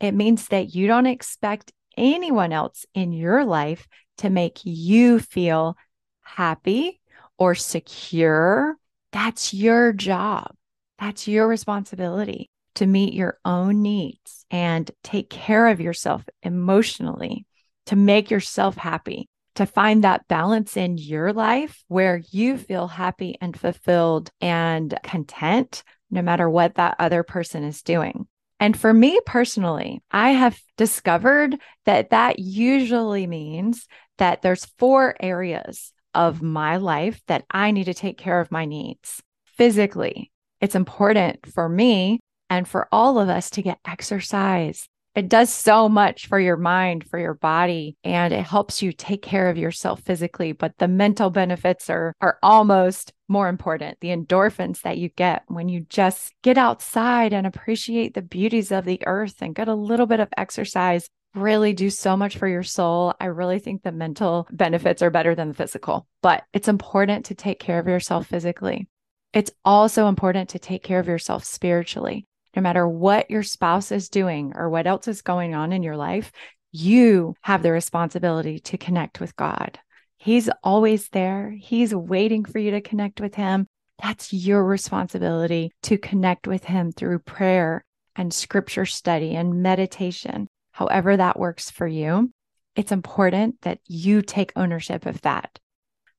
It 0.00 0.12
means 0.12 0.48
that 0.48 0.74
you 0.74 0.86
don't 0.86 1.06
expect 1.06 1.72
anyone 1.96 2.52
else 2.52 2.84
in 2.94 3.12
your 3.12 3.44
life 3.44 3.86
to 4.18 4.30
make 4.30 4.60
you 4.64 5.18
feel 5.18 5.76
happy 6.22 7.00
or 7.38 7.54
secure. 7.54 8.76
That's 9.12 9.54
your 9.54 9.92
job. 9.92 10.54
That's 10.98 11.26
your 11.28 11.48
responsibility 11.48 12.50
to 12.76 12.86
meet 12.86 13.14
your 13.14 13.38
own 13.44 13.82
needs 13.82 14.46
and 14.50 14.90
take 15.02 15.28
care 15.30 15.66
of 15.68 15.80
yourself 15.80 16.24
emotionally, 16.42 17.46
to 17.86 17.96
make 17.96 18.30
yourself 18.30 18.76
happy, 18.76 19.28
to 19.56 19.66
find 19.66 20.04
that 20.04 20.28
balance 20.28 20.76
in 20.76 20.98
your 20.98 21.32
life 21.32 21.82
where 21.88 22.22
you 22.30 22.56
feel 22.56 22.86
happy 22.86 23.36
and 23.40 23.58
fulfilled 23.58 24.30
and 24.40 24.96
content, 25.02 25.82
no 26.10 26.22
matter 26.22 26.48
what 26.48 26.74
that 26.76 26.96
other 26.98 27.22
person 27.22 27.64
is 27.64 27.82
doing. 27.82 28.26
And 28.60 28.78
for 28.78 28.92
me 28.92 29.20
personally, 29.26 30.02
I 30.10 30.30
have 30.30 30.58
discovered 30.76 31.56
that 31.84 32.10
that 32.10 32.38
usually 32.38 33.26
means 33.26 33.86
that 34.18 34.42
there's 34.42 34.64
four 34.78 35.14
areas 35.20 35.92
of 36.14 36.40
my 36.40 36.78
life 36.78 37.20
that 37.26 37.44
I 37.50 37.70
need 37.70 37.84
to 37.84 37.94
take 37.94 38.16
care 38.16 38.40
of 38.40 38.50
my 38.50 38.64
needs. 38.64 39.22
Physically, 39.56 40.32
it's 40.60 40.74
important 40.74 41.46
for 41.52 41.68
me 41.68 42.20
and 42.50 42.66
for 42.66 42.88
all 42.92 43.18
of 43.18 43.28
us 43.28 43.50
to 43.50 43.62
get 43.62 43.78
exercise. 43.86 44.88
It 45.16 45.30
does 45.30 45.50
so 45.50 45.88
much 45.88 46.26
for 46.26 46.38
your 46.38 46.58
mind, 46.58 47.08
for 47.08 47.18
your 47.18 47.32
body, 47.32 47.96
and 48.04 48.34
it 48.34 48.44
helps 48.44 48.82
you 48.82 48.92
take 48.92 49.22
care 49.22 49.48
of 49.48 49.56
yourself 49.56 50.02
physically. 50.02 50.52
But 50.52 50.76
the 50.76 50.88
mental 50.88 51.30
benefits 51.30 51.88
are, 51.88 52.12
are 52.20 52.38
almost 52.42 53.14
more 53.26 53.48
important. 53.48 53.96
The 54.00 54.14
endorphins 54.14 54.82
that 54.82 54.98
you 54.98 55.08
get 55.08 55.44
when 55.46 55.70
you 55.70 55.86
just 55.88 56.34
get 56.42 56.58
outside 56.58 57.32
and 57.32 57.46
appreciate 57.46 58.12
the 58.12 58.20
beauties 58.20 58.70
of 58.70 58.84
the 58.84 59.00
earth 59.06 59.36
and 59.40 59.54
get 59.54 59.68
a 59.68 59.74
little 59.74 60.04
bit 60.04 60.20
of 60.20 60.28
exercise 60.36 61.08
really 61.34 61.72
do 61.72 61.88
so 61.88 62.14
much 62.14 62.36
for 62.36 62.46
your 62.46 62.62
soul. 62.62 63.14
I 63.18 63.26
really 63.26 63.58
think 63.58 63.82
the 63.82 63.92
mental 63.92 64.46
benefits 64.50 65.00
are 65.00 65.10
better 65.10 65.34
than 65.34 65.48
the 65.48 65.54
physical, 65.54 66.06
but 66.22 66.44
it's 66.52 66.68
important 66.68 67.26
to 67.26 67.34
take 67.34 67.58
care 67.58 67.78
of 67.78 67.86
yourself 67.86 68.26
physically. 68.26 68.86
It's 69.32 69.50
also 69.64 70.08
important 70.08 70.50
to 70.50 70.58
take 70.58 70.82
care 70.82 70.98
of 70.98 71.08
yourself 71.08 71.44
spiritually 71.44 72.26
no 72.56 72.62
matter 72.62 72.88
what 72.88 73.30
your 73.30 73.42
spouse 73.42 73.92
is 73.92 74.08
doing 74.08 74.54
or 74.56 74.70
what 74.70 74.86
else 74.86 75.06
is 75.06 75.20
going 75.20 75.54
on 75.54 75.72
in 75.72 75.82
your 75.82 75.96
life, 75.96 76.32
you 76.72 77.34
have 77.42 77.62
the 77.62 77.70
responsibility 77.70 78.58
to 78.60 78.78
connect 78.78 79.20
with 79.20 79.36
God. 79.36 79.78
He's 80.16 80.48
always 80.64 81.10
there. 81.10 81.50
He's 81.50 81.94
waiting 81.94 82.44
for 82.46 82.58
you 82.58 82.72
to 82.72 82.80
connect 82.80 83.20
with 83.20 83.34
Him. 83.34 83.66
That's 84.02 84.32
your 84.32 84.64
responsibility 84.64 85.70
to 85.84 85.98
connect 85.98 86.46
with 86.46 86.64
Him 86.64 86.92
through 86.92 87.20
prayer 87.20 87.84
and 88.16 88.32
scripture 88.32 88.86
study 88.86 89.36
and 89.36 89.62
meditation, 89.62 90.48
however 90.72 91.16
that 91.16 91.38
works 91.38 91.70
for 91.70 91.86
you. 91.86 92.32
It's 92.74 92.92
important 92.92 93.60
that 93.62 93.78
you 93.86 94.22
take 94.22 94.52
ownership 94.56 95.06
of 95.06 95.20
that. 95.22 95.58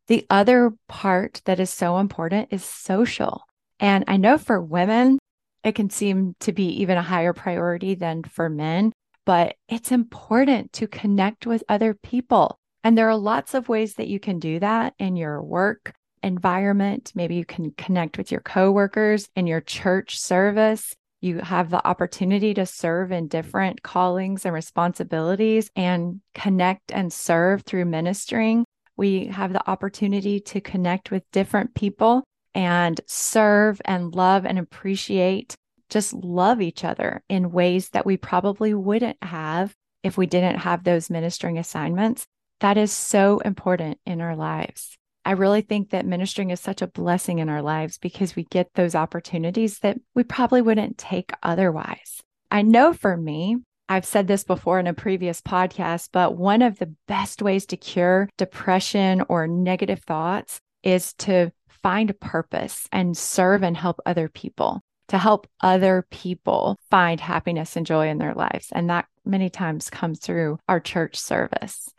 The 0.07 0.25
other 0.29 0.71
part 0.87 1.41
that 1.45 1.59
is 1.59 1.69
so 1.69 1.97
important 1.97 2.49
is 2.51 2.63
social. 2.63 3.43
And 3.79 4.05
I 4.07 4.17
know 4.17 4.37
for 4.37 4.61
women, 4.61 5.19
it 5.63 5.75
can 5.75 5.89
seem 5.89 6.35
to 6.41 6.51
be 6.51 6.67
even 6.81 6.97
a 6.97 7.03
higher 7.03 7.33
priority 7.33 7.95
than 7.95 8.23
for 8.23 8.49
men, 8.49 8.93
but 9.25 9.55
it's 9.67 9.91
important 9.91 10.73
to 10.73 10.87
connect 10.87 11.45
with 11.45 11.63
other 11.67 11.93
people. 11.93 12.59
And 12.83 12.97
there 12.97 13.09
are 13.09 13.17
lots 13.17 13.53
of 13.53 13.67
ways 13.67 13.95
that 13.95 14.07
you 14.07 14.19
can 14.19 14.39
do 14.39 14.59
that 14.59 14.93
in 14.97 15.15
your 15.15 15.41
work 15.41 15.93
environment. 16.23 17.11
Maybe 17.15 17.35
you 17.35 17.45
can 17.45 17.71
connect 17.71 18.17
with 18.17 18.31
your 18.31 18.41
coworkers 18.41 19.27
in 19.35 19.47
your 19.47 19.61
church 19.61 20.19
service. 20.19 20.95
You 21.19 21.39
have 21.39 21.69
the 21.69 21.85
opportunity 21.85 22.53
to 22.53 22.65
serve 22.65 23.11
in 23.11 23.27
different 23.27 23.81
callings 23.81 24.45
and 24.45 24.53
responsibilities 24.53 25.69
and 25.75 26.21
connect 26.33 26.91
and 26.91 27.11
serve 27.11 27.63
through 27.63 27.85
ministering. 27.85 28.65
We 28.95 29.25
have 29.27 29.53
the 29.53 29.69
opportunity 29.69 30.39
to 30.41 30.61
connect 30.61 31.11
with 31.11 31.29
different 31.31 31.75
people 31.75 32.23
and 32.53 32.99
serve 33.05 33.81
and 33.85 34.13
love 34.13 34.45
and 34.45 34.59
appreciate, 34.59 35.55
just 35.89 36.13
love 36.13 36.61
each 36.61 36.83
other 36.83 37.23
in 37.29 37.51
ways 37.51 37.89
that 37.89 38.05
we 38.05 38.17
probably 38.17 38.73
wouldn't 38.73 39.17
have 39.23 39.73
if 40.03 40.17
we 40.17 40.25
didn't 40.25 40.59
have 40.59 40.83
those 40.83 41.09
ministering 41.09 41.57
assignments. 41.57 42.25
That 42.59 42.77
is 42.77 42.91
so 42.91 43.39
important 43.39 43.99
in 44.05 44.21
our 44.21 44.35
lives. 44.35 44.97
I 45.23 45.31
really 45.31 45.61
think 45.61 45.89
that 45.89 46.05
ministering 46.05 46.51
is 46.51 46.59
such 46.59 46.81
a 46.81 46.87
blessing 46.87 47.39
in 47.39 47.49
our 47.49 47.61
lives 47.61 47.97
because 47.97 48.35
we 48.35 48.43
get 48.45 48.73
those 48.73 48.95
opportunities 48.95 49.79
that 49.79 49.97
we 50.15 50.23
probably 50.23 50.61
wouldn't 50.61 50.97
take 50.97 51.33
otherwise. 51.43 52.21
I 52.49 52.61
know 52.61 52.93
for 52.93 53.17
me, 53.17 53.57
I've 53.89 54.05
said 54.05 54.27
this 54.27 54.43
before 54.43 54.79
in 54.79 54.87
a 54.87 54.93
previous 54.93 55.41
podcast, 55.41 56.09
but 56.11 56.37
one 56.37 56.61
of 56.61 56.79
the 56.79 56.93
best 57.07 57.41
ways 57.41 57.65
to 57.67 57.77
cure 57.77 58.29
depression 58.37 59.23
or 59.29 59.47
negative 59.47 59.99
thoughts 59.99 60.59
is 60.83 61.13
to 61.15 61.51
find 61.87 62.19
purpose 62.19 62.85
and 62.91 63.17
serve 63.17 63.63
and 63.63 63.77
help 63.77 64.01
other 64.05 64.27
people, 64.27 64.81
to 65.07 65.17
help 65.17 65.47
other 65.61 66.05
people 66.11 66.77
find 66.91 67.21
happiness 67.21 67.77
and 67.77 67.85
joy 67.85 68.09
in 68.09 68.17
their 68.17 68.33
lives. 68.33 68.67
And 68.73 68.89
that 68.89 69.05
many 69.23 69.49
times 69.49 69.89
comes 69.89 70.19
through 70.19 70.59
our 70.67 70.81
church 70.81 71.15
service. 71.15 71.89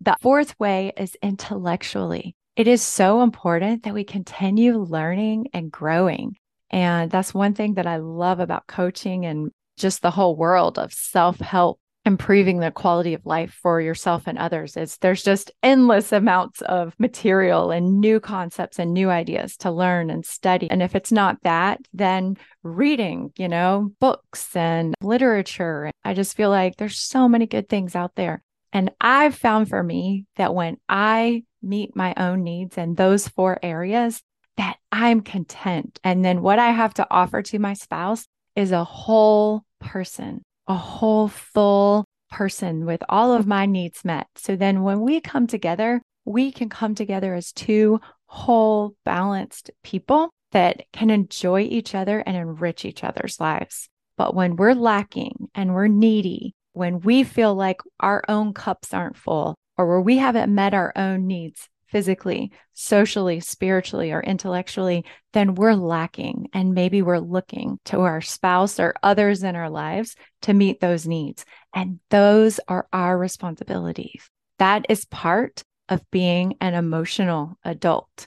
The 0.00 0.14
fourth 0.20 0.54
way 0.60 0.92
is 0.96 1.16
intellectually. 1.20 2.36
It 2.54 2.68
is 2.68 2.80
so 2.80 3.22
important 3.22 3.82
that 3.82 3.94
we 3.94 4.04
continue 4.04 4.78
learning 4.78 5.48
and 5.52 5.68
growing. 5.68 6.36
And 6.70 7.10
that's 7.10 7.34
one 7.34 7.54
thing 7.54 7.74
that 7.74 7.88
I 7.88 7.96
love 7.96 8.38
about 8.38 8.68
coaching 8.68 9.26
and 9.26 9.50
just 9.76 10.00
the 10.00 10.12
whole 10.12 10.36
world 10.36 10.78
of 10.78 10.92
self 10.92 11.40
help 11.40 11.80
improving 12.04 12.58
the 12.58 12.70
quality 12.70 13.14
of 13.14 13.24
life 13.24 13.58
for 13.62 13.80
yourself 13.80 14.24
and 14.26 14.36
others 14.38 14.76
is 14.76 14.98
there's 14.98 15.22
just 15.22 15.50
endless 15.62 16.12
amounts 16.12 16.60
of 16.62 16.94
material 16.98 17.70
and 17.70 18.00
new 18.00 18.20
concepts 18.20 18.78
and 18.78 18.92
new 18.92 19.08
ideas 19.08 19.56
to 19.56 19.70
learn 19.70 20.10
and 20.10 20.24
study. 20.26 20.70
And 20.70 20.82
if 20.82 20.94
it's 20.94 21.12
not 21.12 21.38
that 21.42 21.80
then 21.92 22.36
reading 22.62 23.32
you 23.36 23.48
know 23.48 23.90
books 24.00 24.54
and 24.56 24.94
literature. 25.02 25.90
I 26.04 26.14
just 26.14 26.36
feel 26.36 26.50
like 26.50 26.76
there's 26.76 26.98
so 26.98 27.28
many 27.28 27.46
good 27.46 27.68
things 27.68 27.94
out 27.94 28.14
there. 28.14 28.42
And 28.72 28.90
i've 29.00 29.34
found 29.34 29.68
for 29.68 29.82
me 29.82 30.26
that 30.36 30.54
when 30.54 30.76
i 30.88 31.44
meet 31.62 31.96
my 31.96 32.14
own 32.16 32.42
needs 32.42 32.76
in 32.76 32.94
those 32.94 33.28
four 33.28 33.58
areas 33.62 34.22
that 34.56 34.76
i'm 34.92 35.20
content. 35.20 35.98
And 36.04 36.24
then 36.24 36.42
what 36.42 36.58
i 36.58 36.70
have 36.70 36.94
to 36.94 37.06
offer 37.10 37.42
to 37.42 37.58
my 37.58 37.74
spouse 37.74 38.26
is 38.56 38.72
a 38.72 38.84
whole 38.84 39.64
person 39.80 40.42
a 40.66 40.74
whole 40.74 41.28
full 41.28 42.04
person 42.30 42.84
with 42.84 43.02
all 43.08 43.32
of 43.32 43.46
my 43.46 43.66
needs 43.66 44.04
met. 44.04 44.26
So 44.36 44.56
then 44.56 44.82
when 44.82 45.00
we 45.00 45.20
come 45.20 45.46
together, 45.46 46.02
we 46.24 46.50
can 46.52 46.68
come 46.68 46.94
together 46.94 47.34
as 47.34 47.52
two 47.52 48.00
whole, 48.26 48.96
balanced 49.04 49.70
people 49.82 50.30
that 50.52 50.84
can 50.92 51.10
enjoy 51.10 51.62
each 51.62 51.94
other 51.94 52.20
and 52.20 52.36
enrich 52.36 52.84
each 52.84 53.04
other's 53.04 53.38
lives. 53.40 53.88
But 54.16 54.34
when 54.34 54.56
we're 54.56 54.74
lacking 54.74 55.48
and 55.54 55.74
we're 55.74 55.88
needy 55.88 56.54
when 56.74 57.00
we 57.00 57.22
feel 57.22 57.54
like 57.54 57.80
our 58.00 58.22
own 58.28 58.52
cups 58.52 58.92
aren't 58.92 59.16
full 59.16 59.56
or 59.78 59.86
where 59.86 60.00
we 60.00 60.18
haven't 60.18 60.54
met 60.54 60.74
our 60.74 60.92
own 60.96 61.26
needs 61.26 61.68
physically, 61.94 62.50
socially, 62.72 63.38
spiritually, 63.38 64.10
or 64.10 64.20
intellectually, 64.20 65.04
then 65.32 65.54
we're 65.54 65.74
lacking. 65.74 66.48
And 66.52 66.74
maybe 66.74 67.02
we're 67.02 67.20
looking 67.20 67.78
to 67.84 68.00
our 68.00 68.20
spouse 68.20 68.80
or 68.80 68.94
others 69.00 69.44
in 69.44 69.54
our 69.54 69.70
lives 69.70 70.16
to 70.42 70.54
meet 70.54 70.80
those 70.80 71.06
needs. 71.06 71.44
And 71.72 72.00
those 72.10 72.58
are 72.66 72.88
our 72.92 73.16
responsibilities. 73.16 74.28
That 74.58 74.86
is 74.88 75.04
part 75.04 75.62
of 75.88 76.02
being 76.10 76.56
an 76.60 76.74
emotional 76.74 77.60
adult. 77.64 78.26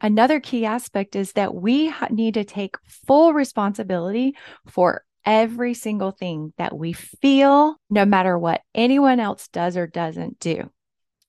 Another 0.00 0.40
key 0.40 0.64
aspect 0.64 1.14
is 1.14 1.34
that 1.34 1.54
we 1.54 1.94
need 2.10 2.34
to 2.34 2.42
take 2.42 2.74
full 3.06 3.32
responsibility 3.32 4.34
for 4.66 5.04
every 5.24 5.74
single 5.74 6.10
thing 6.10 6.52
that 6.58 6.76
we 6.76 6.94
feel, 6.94 7.76
no 7.90 8.04
matter 8.04 8.36
what 8.36 8.62
anyone 8.74 9.20
else 9.20 9.46
does 9.46 9.76
or 9.76 9.86
doesn't 9.86 10.40
do. 10.40 10.68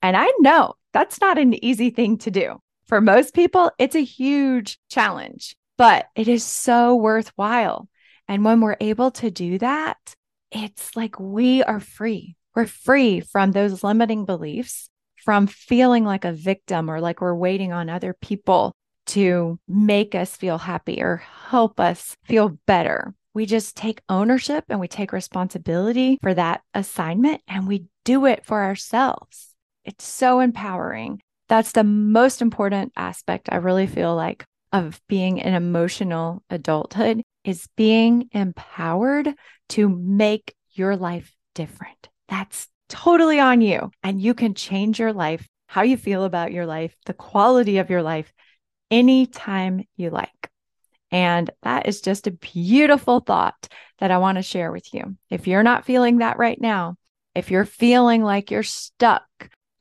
And 0.02 0.16
I 0.16 0.32
know 0.40 0.76
that's 0.94 1.22
not 1.22 1.38
an 1.38 1.64
easy 1.64 1.90
thing 1.90 2.18
to 2.20 2.32
do. 2.32 2.60
For 2.88 3.02
most 3.02 3.34
people, 3.34 3.72
it's 3.78 3.96
a 3.96 4.04
huge 4.04 4.80
challenge, 4.90 5.56
but 5.78 6.08
it 6.16 6.28
is 6.28 6.44
so 6.44 6.96
worthwhile. 6.96 7.88
And 8.28 8.44
when 8.44 8.62
we're 8.62 8.78
able 8.80 9.12
to 9.12 9.30
do 9.30 9.58
that, 9.60 9.98
it's 10.52 10.96
like 10.96 11.20
we 11.20 11.64
are 11.64 11.80
free. 11.80 12.36
We're 12.56 12.66
free 12.66 13.20
from 13.20 13.52
those 13.52 13.84
limiting 13.84 14.26
beliefs, 14.26 14.90
from 15.24 15.48
feeling 15.48 16.04
like 16.04 16.26
a 16.26 16.32
victim 16.32 16.90
or 16.90 17.00
like 17.00 17.22
we're 17.22 17.36
waiting 17.36 17.72
on 17.72 17.90
other 17.90 18.16
people 18.20 18.74
to 19.08 19.60
make 19.68 20.16
us 20.16 20.36
feel 20.36 20.58
happy 20.58 21.02
or 21.02 21.18
help 21.48 21.80
us 21.80 22.16
feel 22.26 22.58
better. 22.66 23.14
We 23.34 23.46
just 23.46 23.76
take 23.76 24.02
ownership 24.10 24.66
and 24.70 24.80
we 24.80 24.88
take 24.88 25.12
responsibility 25.12 26.18
for 26.22 26.34
that 26.34 26.62
assignment 26.74 27.42
and 27.48 27.68
we 27.68 27.86
do 28.06 28.26
it 28.26 28.46
for 28.46 28.64
ourselves. 28.64 29.56
It's 29.86 30.06
so 30.06 30.40
empowering. 30.40 31.22
That's 31.48 31.72
the 31.72 31.84
most 31.84 32.42
important 32.42 32.94
aspect 32.96 33.50
I 33.52 33.58
really 33.58 33.88
feel 33.88 34.16
like 34.16 34.46
of 34.72 35.02
being 35.08 35.42
an 35.42 35.54
emotional 35.54 36.44
adulthood 36.50 37.24
is 37.44 37.68
being 37.76 38.30
empowered 38.32 39.34
to 39.70 39.90
make 39.90 40.54
your 40.72 40.96
life 40.96 41.34
different. 41.56 42.10
That's 42.28 42.68
totally 42.88 43.40
on 43.40 43.62
you. 43.62 43.92
And 44.04 44.22
you 44.22 44.34
can 44.34 44.54
change 44.54 45.00
your 45.00 45.14
life, 45.14 45.48
how 45.68 45.82
you 45.82 45.98
feel 45.98 46.24
about 46.24 46.52
your 46.52 46.66
life, 46.66 46.96
the 47.06 47.14
quality 47.14 47.78
of 47.78 47.90
your 47.90 48.04
life 48.04 48.32
anytime 48.92 49.84
you 49.96 50.10
like. 50.10 50.50
And 51.12 51.50
that 51.64 51.88
is 51.88 52.02
just 52.02 52.28
a 52.28 52.32
beautiful 52.32 53.20
thought 53.20 53.68
that 53.98 54.12
I 54.12 54.20
want 54.20 54.38
to 54.38 54.44
share 54.44 54.72
with 54.72 54.94
you. 54.94 55.16
If 55.30 55.48
you're 55.48 55.64
not 55.64 55.86
feeling 55.86 56.20
that 56.20 56.38
right 56.38 56.60
now, 56.60 56.96
if 57.34 57.50
you're 57.50 57.66
feeling 57.66 58.24
like 58.24 58.52
you're 58.52 58.64
stuck 58.64 59.26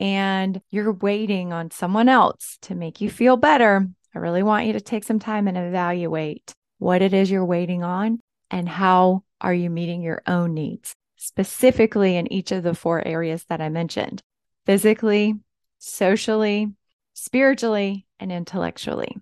and 0.01 0.61
you're 0.71 0.93
waiting 0.93 1.53
on 1.53 1.71
someone 1.71 2.09
else 2.09 2.59
to 2.63 2.75
make 2.75 3.01
you 3.01 3.11
feel 3.11 3.37
better, 3.37 3.89
I 4.15 4.19
really 4.19 4.43
want 4.43 4.67
you 4.67 4.73
to 4.75 4.81
take 4.81 5.05
some 5.05 5.19
time 5.19 5.49
and 5.49 5.57
evaluate 5.57 6.53
what 6.79 7.03
it 7.03 7.13
is 7.13 7.31
you're 7.31 7.45
waiting 7.45 7.83
on 7.83 8.21
and 8.51 8.69
how 8.69 9.25
are 9.41 9.55
you 9.55 9.71
meeting 9.71 10.03
your 10.03 10.23
own 10.27 10.55
needs, 10.55 10.95
specifically 11.17 12.17
in 12.17 12.33
each 12.33 12.53
of 12.53 12.63
the 12.63 12.75
four 12.75 13.07
areas 13.07 13.45
that 13.49 13.61
I 13.61 13.69
mentioned 13.69 14.23
physically, 14.67 15.35
socially, 15.79 16.73
spiritually, 17.15 18.07
and 18.21 18.31
intellectually. 18.31 19.17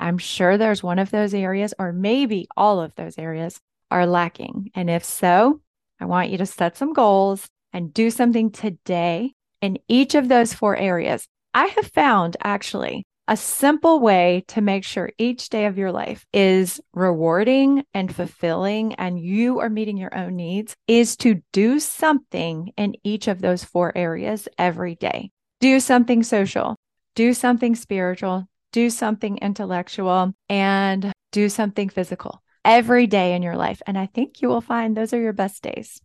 I'm 0.00 0.18
sure 0.18 0.56
there's 0.56 0.82
one 0.82 0.98
of 0.98 1.10
those 1.10 1.34
areas, 1.34 1.74
or 1.78 1.92
maybe 1.92 2.48
all 2.56 2.80
of 2.80 2.94
those 2.94 3.18
areas 3.18 3.60
are 3.90 4.06
lacking. 4.06 4.70
And 4.74 4.88
if 4.88 5.04
so, 5.04 5.60
I 6.00 6.04
want 6.04 6.30
you 6.30 6.38
to 6.38 6.46
set 6.46 6.76
some 6.76 6.92
goals 6.92 7.48
and 7.72 7.92
do 7.92 8.10
something 8.10 8.50
today 8.50 9.34
in 9.60 9.78
each 9.88 10.14
of 10.14 10.28
those 10.28 10.54
four 10.54 10.76
areas. 10.76 11.26
I 11.54 11.66
have 11.66 11.86
found 11.86 12.36
actually 12.42 13.04
a 13.28 13.36
simple 13.36 14.00
way 14.00 14.42
to 14.48 14.62
make 14.62 14.84
sure 14.84 15.10
each 15.18 15.50
day 15.50 15.66
of 15.66 15.76
your 15.76 15.92
life 15.92 16.24
is 16.32 16.80
rewarding 16.94 17.84
and 17.92 18.14
fulfilling 18.14 18.94
and 18.94 19.20
you 19.20 19.60
are 19.60 19.68
meeting 19.68 19.98
your 19.98 20.16
own 20.16 20.36
needs 20.36 20.74
is 20.86 21.14
to 21.18 21.42
do 21.52 21.78
something 21.78 22.72
in 22.78 22.94
each 23.04 23.28
of 23.28 23.42
those 23.42 23.62
four 23.62 23.92
areas 23.96 24.48
every 24.56 24.94
day. 24.94 25.30
Do 25.60 25.78
something 25.78 26.22
social, 26.22 26.76
do 27.14 27.34
something 27.34 27.74
spiritual, 27.74 28.48
do 28.72 28.88
something 28.88 29.36
intellectual, 29.38 30.32
and 30.48 31.12
do 31.32 31.50
something 31.50 31.90
physical 31.90 32.42
every 32.64 33.06
day 33.06 33.34
in 33.34 33.42
your 33.42 33.56
life. 33.56 33.82
And 33.86 33.98
I 33.98 34.06
think 34.06 34.40
you 34.40 34.48
will 34.48 34.62
find 34.62 34.96
those 34.96 35.12
are 35.12 35.20
your 35.20 35.34
best 35.34 35.62
days. 35.62 36.00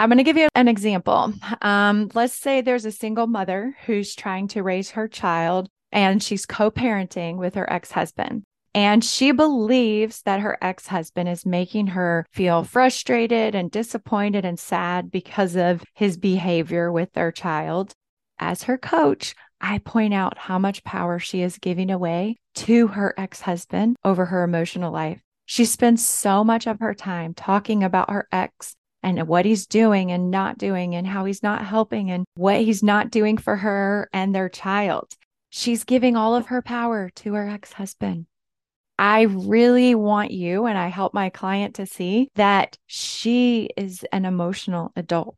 I'm 0.00 0.08
going 0.08 0.18
to 0.18 0.24
give 0.24 0.36
you 0.36 0.48
an 0.54 0.68
example. 0.68 1.32
Um, 1.62 2.10
let's 2.14 2.34
say 2.34 2.60
there's 2.60 2.84
a 2.84 2.92
single 2.92 3.26
mother 3.26 3.76
who's 3.86 4.14
trying 4.14 4.48
to 4.48 4.62
raise 4.62 4.90
her 4.90 5.06
child 5.06 5.68
and 5.92 6.22
she's 6.22 6.46
co 6.46 6.70
parenting 6.70 7.36
with 7.36 7.54
her 7.54 7.72
ex 7.72 7.92
husband. 7.92 8.42
And 8.74 9.04
she 9.04 9.30
believes 9.30 10.22
that 10.22 10.40
her 10.40 10.58
ex 10.60 10.88
husband 10.88 11.28
is 11.28 11.46
making 11.46 11.88
her 11.88 12.26
feel 12.32 12.64
frustrated 12.64 13.54
and 13.54 13.70
disappointed 13.70 14.44
and 14.44 14.58
sad 14.58 15.12
because 15.12 15.54
of 15.54 15.84
his 15.94 16.16
behavior 16.16 16.90
with 16.90 17.12
their 17.12 17.30
child. 17.30 17.92
As 18.40 18.64
her 18.64 18.76
coach, 18.76 19.36
I 19.60 19.78
point 19.78 20.12
out 20.12 20.36
how 20.36 20.58
much 20.58 20.82
power 20.82 21.20
she 21.20 21.40
is 21.40 21.58
giving 21.58 21.88
away 21.88 22.36
to 22.56 22.88
her 22.88 23.14
ex 23.16 23.42
husband 23.42 23.96
over 24.04 24.26
her 24.26 24.42
emotional 24.42 24.92
life. 24.92 25.20
She 25.46 25.64
spends 25.64 26.04
so 26.04 26.42
much 26.42 26.66
of 26.66 26.80
her 26.80 26.94
time 26.94 27.32
talking 27.32 27.84
about 27.84 28.10
her 28.10 28.26
ex 28.32 28.74
and 29.04 29.28
what 29.28 29.44
he's 29.44 29.66
doing 29.66 30.10
and 30.10 30.30
not 30.30 30.56
doing 30.56 30.94
and 30.94 31.06
how 31.06 31.26
he's 31.26 31.42
not 31.42 31.64
helping 31.64 32.10
and 32.10 32.24
what 32.34 32.62
he's 32.62 32.82
not 32.82 33.10
doing 33.10 33.36
for 33.36 33.56
her 33.56 34.08
and 34.12 34.34
their 34.34 34.48
child. 34.48 35.12
She's 35.50 35.84
giving 35.84 36.16
all 36.16 36.34
of 36.34 36.46
her 36.46 36.62
power 36.62 37.10
to 37.16 37.34
her 37.34 37.46
ex 37.46 37.74
husband. 37.74 38.26
I 38.98 39.22
really 39.22 39.94
want 39.94 40.30
you, 40.30 40.66
and 40.66 40.78
I 40.78 40.88
help 40.88 41.14
my 41.14 41.28
client 41.28 41.74
to 41.76 41.86
see 41.86 42.28
that 42.36 42.78
she 42.86 43.68
is 43.76 44.04
an 44.12 44.24
emotional 44.24 44.92
adult 44.96 45.36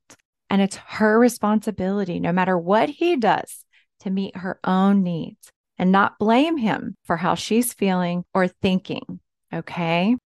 and 0.48 0.62
it's 0.62 0.76
her 0.76 1.18
responsibility, 1.18 2.20
no 2.20 2.32
matter 2.32 2.56
what 2.56 2.88
he 2.88 3.16
does, 3.16 3.64
to 4.00 4.10
meet 4.10 4.36
her 4.36 4.60
own 4.62 5.02
needs 5.02 5.50
and 5.76 5.90
not 5.90 6.18
blame 6.18 6.56
him 6.56 6.94
for 7.04 7.16
how 7.16 7.34
she's 7.34 7.72
feeling 7.72 8.24
or 8.32 8.46
thinking. 8.46 9.20
Okay. 9.52 10.16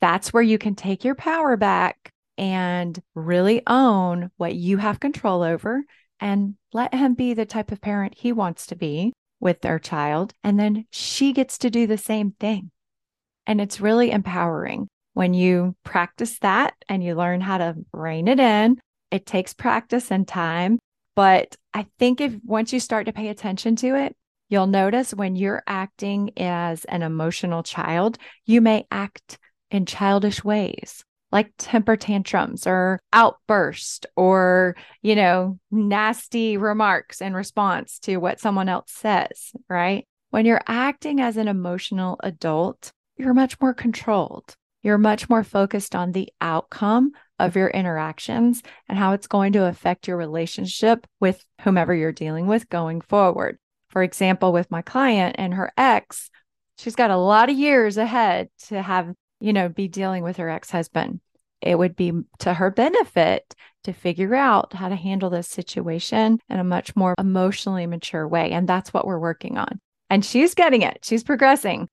That's 0.00 0.32
where 0.32 0.42
you 0.42 0.58
can 0.58 0.74
take 0.74 1.04
your 1.04 1.14
power 1.14 1.56
back 1.56 2.09
and 2.40 2.98
really 3.14 3.62
own 3.66 4.30
what 4.38 4.54
you 4.54 4.78
have 4.78 4.98
control 4.98 5.42
over 5.42 5.84
and 6.20 6.54
let 6.72 6.94
him 6.94 7.12
be 7.12 7.34
the 7.34 7.44
type 7.44 7.70
of 7.70 7.82
parent 7.82 8.14
he 8.16 8.32
wants 8.32 8.66
to 8.68 8.76
be 8.76 9.12
with 9.40 9.60
their 9.60 9.78
child. 9.78 10.32
And 10.42 10.58
then 10.58 10.86
she 10.90 11.34
gets 11.34 11.58
to 11.58 11.70
do 11.70 11.86
the 11.86 11.98
same 11.98 12.32
thing. 12.40 12.70
And 13.46 13.60
it's 13.60 13.82
really 13.82 14.10
empowering 14.10 14.88
when 15.12 15.34
you 15.34 15.76
practice 15.84 16.38
that 16.38 16.72
and 16.88 17.04
you 17.04 17.14
learn 17.14 17.42
how 17.42 17.58
to 17.58 17.76
rein 17.92 18.26
it 18.26 18.40
in. 18.40 18.80
It 19.10 19.26
takes 19.26 19.52
practice 19.52 20.10
and 20.10 20.26
time. 20.26 20.78
But 21.14 21.56
I 21.74 21.88
think 21.98 22.22
if 22.22 22.34
once 22.42 22.72
you 22.72 22.80
start 22.80 23.04
to 23.04 23.12
pay 23.12 23.28
attention 23.28 23.76
to 23.76 23.96
it, 23.96 24.16
you'll 24.48 24.66
notice 24.66 25.12
when 25.12 25.36
you're 25.36 25.62
acting 25.66 26.30
as 26.38 26.86
an 26.86 27.02
emotional 27.02 27.62
child, 27.62 28.16
you 28.46 28.62
may 28.62 28.86
act 28.90 29.38
in 29.70 29.84
childish 29.84 30.42
ways 30.42 31.04
like 31.32 31.52
temper 31.58 31.96
tantrums 31.96 32.66
or 32.66 33.00
outburst 33.12 34.06
or, 34.16 34.76
you 35.02 35.14
know, 35.14 35.58
nasty 35.70 36.56
remarks 36.56 37.20
in 37.20 37.34
response 37.34 37.98
to 38.00 38.16
what 38.16 38.40
someone 38.40 38.68
else 38.68 38.90
says, 38.90 39.52
right? 39.68 40.06
When 40.30 40.46
you're 40.46 40.62
acting 40.66 41.20
as 41.20 41.36
an 41.36 41.48
emotional 41.48 42.18
adult, 42.22 42.92
you're 43.16 43.34
much 43.34 43.60
more 43.60 43.74
controlled. 43.74 44.54
You're 44.82 44.98
much 44.98 45.28
more 45.28 45.44
focused 45.44 45.94
on 45.94 46.12
the 46.12 46.30
outcome 46.40 47.12
of 47.38 47.54
your 47.54 47.68
interactions 47.68 48.62
and 48.88 48.98
how 48.98 49.12
it's 49.12 49.26
going 49.26 49.52
to 49.52 49.66
affect 49.66 50.08
your 50.08 50.16
relationship 50.16 51.06
with 51.20 51.44
whomever 51.62 51.94
you're 51.94 52.12
dealing 52.12 52.46
with 52.46 52.68
going 52.68 53.00
forward. 53.02 53.58
For 53.88 54.02
example, 54.02 54.52
with 54.52 54.70
my 54.70 54.82
client 54.82 55.36
and 55.38 55.54
her 55.54 55.72
ex, 55.76 56.30
she's 56.78 56.96
got 56.96 57.10
a 57.10 57.16
lot 57.16 57.50
of 57.50 57.58
years 57.58 57.96
ahead 57.96 58.48
to 58.68 58.80
have 58.80 59.12
you 59.40 59.52
know, 59.52 59.68
be 59.68 59.88
dealing 59.88 60.22
with 60.22 60.36
her 60.36 60.48
ex 60.48 60.70
husband. 60.70 61.20
It 61.60 61.76
would 61.76 61.96
be 61.96 62.12
to 62.38 62.54
her 62.54 62.70
benefit 62.70 63.54
to 63.84 63.92
figure 63.92 64.34
out 64.34 64.72
how 64.72 64.88
to 64.88 64.96
handle 64.96 65.30
this 65.30 65.48
situation 65.48 66.38
in 66.48 66.58
a 66.58 66.64
much 66.64 66.96
more 66.96 67.14
emotionally 67.18 67.86
mature 67.86 68.26
way. 68.26 68.50
And 68.52 68.68
that's 68.68 68.92
what 68.92 69.06
we're 69.06 69.18
working 69.18 69.58
on. 69.58 69.80
And 70.08 70.24
she's 70.24 70.54
getting 70.54 70.82
it, 70.82 70.98
she's 71.02 71.24
progressing. 71.24 71.88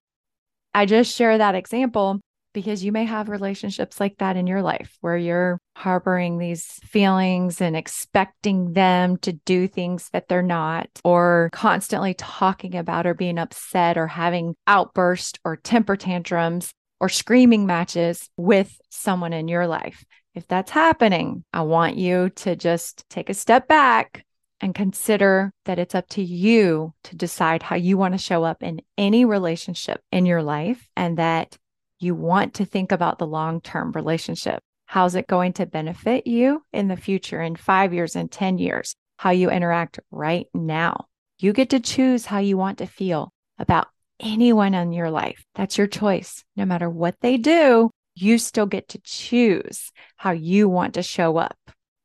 I 0.73 0.85
just 0.85 1.15
share 1.15 1.37
that 1.37 1.55
example 1.55 2.21
because 2.53 2.83
you 2.83 2.91
may 2.91 3.05
have 3.05 3.29
relationships 3.29 3.99
like 3.99 4.17
that 4.17 4.35
in 4.35 4.47
your 4.47 4.63
life 4.63 4.97
where 5.01 5.17
you're 5.17 5.59
harboring 5.75 6.39
these 6.39 6.79
feelings 6.83 7.61
and 7.61 7.75
expecting 7.75 8.73
them 8.73 9.17
to 9.17 9.33
do 9.33 9.67
things 9.67 10.09
that 10.11 10.27
they're 10.27 10.41
not, 10.41 10.89
or 11.03 11.49
constantly 11.51 12.15
talking 12.15 12.75
about 12.75 13.05
or 13.05 13.13
being 13.13 13.37
upset 13.37 13.97
or 13.97 14.07
having 14.07 14.55
outbursts 14.65 15.37
or 15.45 15.55
temper 15.55 15.95
tantrums 15.95 16.73
or 16.99 17.09
screaming 17.09 17.65
matches 17.65 18.29
with 18.37 18.79
someone 18.89 19.33
in 19.33 19.47
your 19.47 19.67
life. 19.67 20.03
If 20.33 20.47
that's 20.47 20.71
happening, 20.71 21.43
I 21.53 21.61
want 21.61 21.97
you 21.97 22.29
to 22.29 22.55
just 22.55 23.03
take 23.09 23.29
a 23.29 23.33
step 23.33 23.67
back 23.67 24.23
and 24.59 24.73
consider 24.73 25.51
that 25.65 25.79
it's 25.79 25.95
up 25.95 26.07
to 26.09 26.23
you 26.23 26.93
to 27.03 27.15
decide 27.15 27.63
how 27.63 27.75
you 27.75 27.97
want 27.97 28.13
to 28.13 28.17
show 28.17 28.43
up 28.43 28.63
in 28.63 28.81
any 28.97 29.25
relationship 29.25 30.01
in 30.11 30.25
your 30.25 30.41
life 30.41 30.87
and 30.95 31.17
that 31.17 31.57
you 31.99 32.15
want 32.15 32.55
to 32.55 32.65
think 32.65 32.91
about 32.91 33.19
the 33.19 33.27
long 33.27 33.61
term 33.61 33.91
relationship. 33.91 34.61
How's 34.85 35.15
it 35.15 35.27
going 35.27 35.53
to 35.53 35.65
benefit 35.65 36.25
you 36.27 36.63
in 36.71 36.87
the 36.87 36.95
future, 36.95 37.41
in 37.41 37.55
five 37.55 37.93
years, 37.93 38.15
in 38.15 38.29
10 38.29 38.57
years? 38.57 38.95
How 39.17 39.31
you 39.31 39.49
interact 39.49 39.99
right 40.11 40.47
now. 40.53 41.05
You 41.39 41.53
get 41.53 41.71
to 41.71 41.79
choose 41.79 42.25
how 42.25 42.39
you 42.39 42.57
want 42.57 42.77
to 42.79 42.85
feel 42.85 43.33
about 43.59 43.87
anyone 44.19 44.73
in 44.73 44.91
your 44.91 45.11
life. 45.11 45.43
That's 45.55 45.77
your 45.77 45.87
choice. 45.87 46.43
No 46.55 46.65
matter 46.65 46.89
what 46.89 47.15
they 47.21 47.37
do, 47.37 47.89
you 48.15 48.37
still 48.37 48.65
get 48.65 48.89
to 48.89 48.99
choose 49.03 49.91
how 50.15 50.31
you 50.31 50.67
want 50.67 50.95
to 50.95 51.03
show 51.03 51.37
up. 51.37 51.57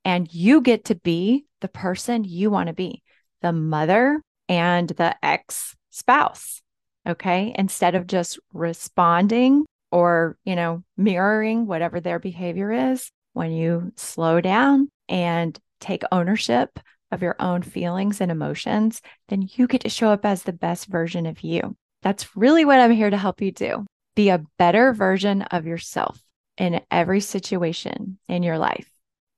And 0.05 0.33
you 0.33 0.61
get 0.61 0.87
to 0.87 0.95
be 0.95 1.47
the 1.61 1.69
person 1.69 2.25
you 2.25 2.51
want 2.51 2.67
to 2.67 2.75
be 2.75 3.03
the 3.41 3.53
mother 3.53 4.21
and 4.49 4.89
the 4.89 5.17
ex 5.25 5.75
spouse. 5.91 6.61
Okay. 7.07 7.55
Instead 7.57 7.95
of 7.95 8.07
just 8.07 8.39
responding 8.53 9.65
or, 9.91 10.37
you 10.45 10.57
know, 10.57 10.83
mirroring 10.97 11.67
whatever 11.67 12.01
their 12.01 12.19
behavior 12.19 12.93
is, 12.93 13.11
when 13.33 13.53
you 13.53 13.93
slow 13.97 14.41
down 14.41 14.91
and 15.09 15.59
take 15.81 16.03
ownership 16.13 16.79
of 17.11 17.23
your 17.23 17.37
own 17.41 17.63
feelings 17.63 18.21
and 18.21 18.31
emotions, 18.31 19.01
then 19.29 19.47
you 19.55 19.67
get 19.67 19.83
to 19.83 19.89
show 19.89 20.11
up 20.11 20.25
as 20.25 20.43
the 20.43 20.53
best 20.53 20.87
version 20.87 21.27
of 21.27 21.43
you. 21.43 21.77
That's 22.03 22.37
really 22.37 22.65
what 22.65 22.81
I'm 22.81 22.91
here 22.91 23.11
to 23.11 23.17
help 23.17 23.41
you 23.41 23.53
do. 23.53 23.87
Be 24.15 24.29
a 24.29 24.45
better 24.59 24.93
version 24.93 25.43
of 25.43 25.67
yourself 25.67 26.21
in 26.59 26.81
every 26.91 27.21
situation 27.21 28.19
in 28.29 28.43
your 28.43 28.59
life. 28.59 28.89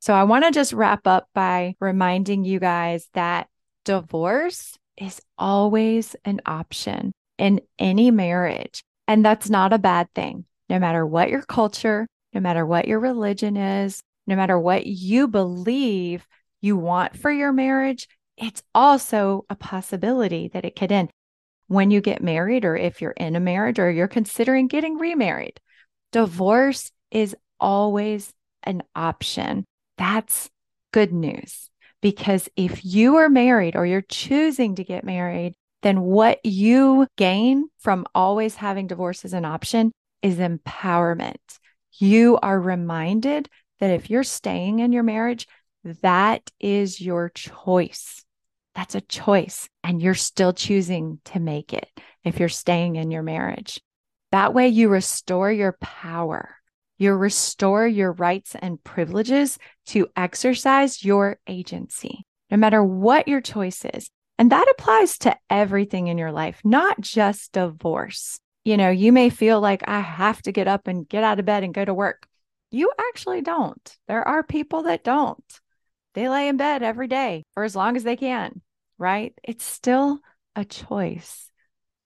So 0.00 0.12
I 0.12 0.24
want 0.24 0.44
to 0.44 0.50
just 0.50 0.72
wrap 0.72 1.06
up 1.06 1.28
by 1.34 1.76
reminding 1.80 2.44
you 2.44 2.58
guys 2.58 3.08
that 3.14 3.48
divorce 3.84 4.76
is 4.96 5.20
always 5.38 6.16
an 6.24 6.40
option 6.46 7.12
in 7.38 7.60
any 7.78 8.10
marriage. 8.10 8.82
And 9.06 9.24
that's 9.24 9.50
not 9.50 9.72
a 9.72 9.78
bad 9.78 10.08
thing. 10.14 10.44
No 10.68 10.78
matter 10.78 11.06
what 11.06 11.30
your 11.30 11.42
culture, 11.42 12.06
no 12.32 12.40
matter 12.40 12.66
what 12.66 12.88
your 12.88 13.00
religion 13.00 13.56
is, 13.56 14.02
no 14.26 14.36
matter 14.36 14.58
what 14.58 14.86
you 14.86 15.28
believe 15.28 16.26
you 16.60 16.76
want 16.76 17.16
for 17.16 17.30
your 17.30 17.52
marriage, 17.52 18.08
it's 18.36 18.62
also 18.74 19.44
a 19.50 19.54
possibility 19.54 20.48
that 20.48 20.64
it 20.64 20.74
could 20.74 20.90
end 20.90 21.10
when 21.66 21.90
you 21.90 22.00
get 22.00 22.22
married 22.22 22.64
or 22.64 22.76
if 22.76 23.00
you're 23.00 23.12
in 23.12 23.36
a 23.36 23.40
marriage 23.40 23.78
or 23.78 23.90
you're 23.90 24.08
considering 24.08 24.66
getting 24.66 24.98
remarried. 24.98 25.60
Divorce 26.12 26.92
is 27.10 27.34
always 27.58 28.32
an 28.62 28.82
option. 28.94 29.64
That's 29.98 30.50
good 30.92 31.12
news 31.12 31.70
because 32.00 32.48
if 32.56 32.84
you 32.84 33.16
are 33.16 33.28
married 33.28 33.76
or 33.76 33.86
you're 33.86 34.02
choosing 34.02 34.74
to 34.76 34.84
get 34.84 35.04
married, 35.04 35.54
then 35.82 36.00
what 36.00 36.40
you 36.44 37.06
gain 37.16 37.68
from 37.78 38.06
always 38.14 38.56
having 38.56 38.86
divorce 38.86 39.24
as 39.24 39.32
an 39.32 39.44
option 39.44 39.92
is 40.22 40.36
empowerment. 40.36 41.36
You 41.98 42.38
are 42.42 42.60
reminded 42.60 43.48
that 43.80 43.90
if 43.90 44.10
you're 44.10 44.24
staying 44.24 44.78
in 44.78 44.92
your 44.92 45.02
marriage, 45.02 45.46
that 46.02 46.50
is 46.58 47.00
your 47.00 47.28
choice. 47.28 48.24
That's 48.74 48.94
a 48.94 49.00
choice. 49.00 49.68
And 49.82 50.02
you're 50.02 50.14
still 50.14 50.52
choosing 50.52 51.20
to 51.26 51.40
make 51.40 51.72
it 51.72 51.88
if 52.24 52.40
you're 52.40 52.48
staying 52.48 52.96
in 52.96 53.10
your 53.10 53.22
marriage. 53.22 53.80
That 54.32 54.52
way, 54.54 54.68
you 54.68 54.88
restore 54.88 55.52
your 55.52 55.76
power. 55.80 56.56
You 56.98 57.12
restore 57.12 57.86
your 57.86 58.12
rights 58.12 58.54
and 58.58 58.82
privileges 58.82 59.58
to 59.86 60.08
exercise 60.16 61.04
your 61.04 61.38
agency, 61.46 62.24
no 62.50 62.56
matter 62.56 62.82
what 62.82 63.28
your 63.28 63.40
choice 63.40 63.84
is. 63.84 64.08
And 64.38 64.50
that 64.50 64.72
applies 64.76 65.18
to 65.18 65.36
everything 65.48 66.08
in 66.08 66.18
your 66.18 66.32
life, 66.32 66.60
not 66.64 67.00
just 67.00 67.52
divorce. 67.52 68.40
You 68.64 68.76
know, 68.76 68.90
you 68.90 69.12
may 69.12 69.30
feel 69.30 69.60
like 69.60 69.86
I 69.86 70.00
have 70.00 70.40
to 70.42 70.52
get 70.52 70.66
up 70.66 70.88
and 70.88 71.08
get 71.08 71.22
out 71.22 71.38
of 71.38 71.44
bed 71.44 71.62
and 71.62 71.74
go 71.74 71.84
to 71.84 71.94
work. 71.94 72.26
You 72.70 72.90
actually 72.98 73.42
don't. 73.42 73.96
There 74.08 74.26
are 74.26 74.42
people 74.42 74.84
that 74.84 75.04
don't. 75.04 75.44
They 76.14 76.28
lay 76.28 76.48
in 76.48 76.56
bed 76.56 76.82
every 76.82 77.08
day 77.08 77.44
for 77.54 77.64
as 77.64 77.76
long 77.76 77.96
as 77.96 78.04
they 78.04 78.16
can 78.16 78.62
right? 78.98 79.34
It's 79.42 79.64
still 79.64 80.20
a 80.56 80.64
choice. 80.64 81.50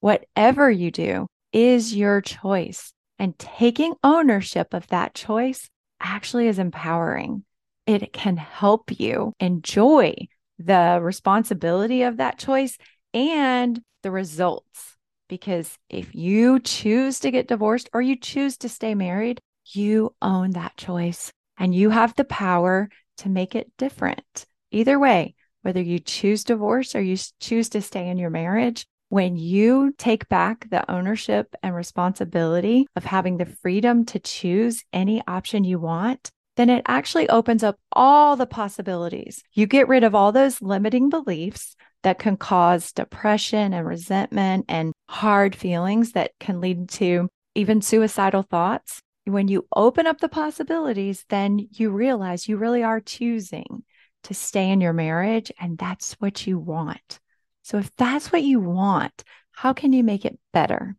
Whatever 0.00 0.70
you 0.70 0.90
do 0.90 1.26
is 1.52 1.94
your 1.94 2.20
choice. 2.20 2.92
And 3.18 3.38
taking 3.38 3.94
ownership 4.04 4.74
of 4.74 4.86
that 4.88 5.14
choice 5.14 5.68
actually 6.00 6.46
is 6.46 6.58
empowering. 6.58 7.44
It 7.86 8.12
can 8.12 8.36
help 8.36 9.00
you 9.00 9.32
enjoy 9.40 10.14
the 10.58 11.00
responsibility 11.02 12.02
of 12.02 12.18
that 12.18 12.38
choice 12.38 12.78
and 13.12 13.80
the 14.02 14.10
results. 14.10 14.96
Because 15.28 15.76
if 15.90 16.14
you 16.14 16.60
choose 16.60 17.20
to 17.20 17.30
get 17.30 17.48
divorced 17.48 17.90
or 17.92 18.00
you 18.00 18.16
choose 18.16 18.56
to 18.58 18.68
stay 18.68 18.94
married, 18.94 19.40
you 19.72 20.14
own 20.22 20.50
that 20.52 20.76
choice 20.76 21.32
and 21.58 21.74
you 21.74 21.90
have 21.90 22.14
the 22.14 22.24
power 22.24 22.88
to 23.18 23.28
make 23.28 23.54
it 23.54 23.70
different. 23.78 24.46
Either 24.70 24.98
way, 24.98 25.34
whether 25.62 25.80
you 25.80 25.98
choose 25.98 26.44
divorce 26.44 26.94
or 26.94 27.02
you 27.02 27.16
choose 27.40 27.68
to 27.70 27.82
stay 27.82 28.08
in 28.08 28.18
your 28.18 28.30
marriage, 28.30 28.86
when 29.10 29.36
you 29.36 29.94
take 29.96 30.28
back 30.28 30.68
the 30.70 30.90
ownership 30.90 31.54
and 31.62 31.74
responsibility 31.74 32.86
of 32.94 33.04
having 33.04 33.38
the 33.38 33.46
freedom 33.46 34.04
to 34.06 34.18
choose 34.18 34.84
any 34.92 35.22
option 35.26 35.64
you 35.64 35.78
want, 35.78 36.30
then 36.56 36.68
it 36.68 36.82
actually 36.86 37.28
opens 37.28 37.62
up 37.62 37.76
all 37.92 38.36
the 38.36 38.46
possibilities. 38.46 39.42
You 39.54 39.66
get 39.66 39.88
rid 39.88 40.04
of 40.04 40.14
all 40.14 40.32
those 40.32 40.60
limiting 40.60 41.08
beliefs 41.08 41.76
that 42.02 42.18
can 42.18 42.36
cause 42.36 42.92
depression 42.92 43.72
and 43.72 43.86
resentment 43.86 44.66
and 44.68 44.92
hard 45.08 45.54
feelings 45.54 46.12
that 46.12 46.32
can 46.38 46.60
lead 46.60 46.88
to 46.90 47.28
even 47.54 47.80
suicidal 47.80 48.42
thoughts. 48.42 49.00
When 49.28 49.48
you 49.48 49.66
open 49.76 50.06
up 50.06 50.20
the 50.20 50.28
possibilities, 50.28 51.24
then 51.28 51.68
you 51.72 51.90
realize 51.90 52.48
you 52.48 52.56
really 52.56 52.82
are 52.82 53.00
choosing 53.00 53.84
to 54.24 54.34
stay 54.34 54.70
in 54.70 54.80
your 54.80 54.94
marriage 54.94 55.52
and 55.60 55.76
that's 55.76 56.14
what 56.14 56.46
you 56.46 56.58
want. 56.58 57.20
So 57.62 57.76
if 57.76 57.94
that's 57.96 58.32
what 58.32 58.42
you 58.42 58.58
want, 58.58 59.24
how 59.52 59.74
can 59.74 59.92
you 59.92 60.02
make 60.02 60.24
it 60.24 60.38
better? 60.52 60.96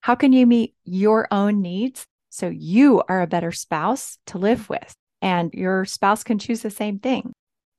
How 0.00 0.14
can 0.14 0.32
you 0.32 0.46
meet 0.46 0.74
your 0.84 1.26
own 1.32 1.60
needs 1.60 2.06
so 2.30 2.48
you 2.48 3.02
are 3.08 3.20
a 3.20 3.26
better 3.26 3.50
spouse 3.50 4.18
to 4.26 4.38
live 4.38 4.68
with 4.68 4.94
and 5.20 5.52
your 5.52 5.84
spouse 5.84 6.22
can 6.22 6.38
choose 6.38 6.62
the 6.62 6.70
same 6.70 7.00
thing? 7.00 7.32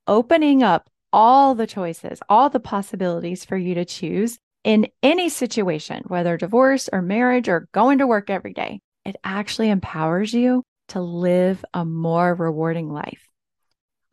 Opening 0.05 0.63
up 0.63 0.89
all 1.13 1.55
the 1.55 1.67
choices, 1.67 2.19
all 2.27 2.49
the 2.49 2.59
possibilities 2.59 3.45
for 3.45 3.55
you 3.55 3.75
to 3.75 3.85
choose 3.85 4.37
in 4.63 4.87
any 5.01 5.29
situation, 5.29 6.03
whether 6.07 6.35
divorce 6.35 6.89
or 6.91 7.01
marriage 7.01 7.47
or 7.47 7.69
going 7.71 7.99
to 7.99 8.07
work 8.07 8.29
every 8.29 8.53
day, 8.53 8.81
it 9.05 9.15
actually 9.23 9.69
empowers 9.69 10.33
you 10.33 10.63
to 10.89 11.01
live 11.01 11.63
a 11.73 11.85
more 11.85 12.33
rewarding 12.33 12.91
life. 12.91 13.27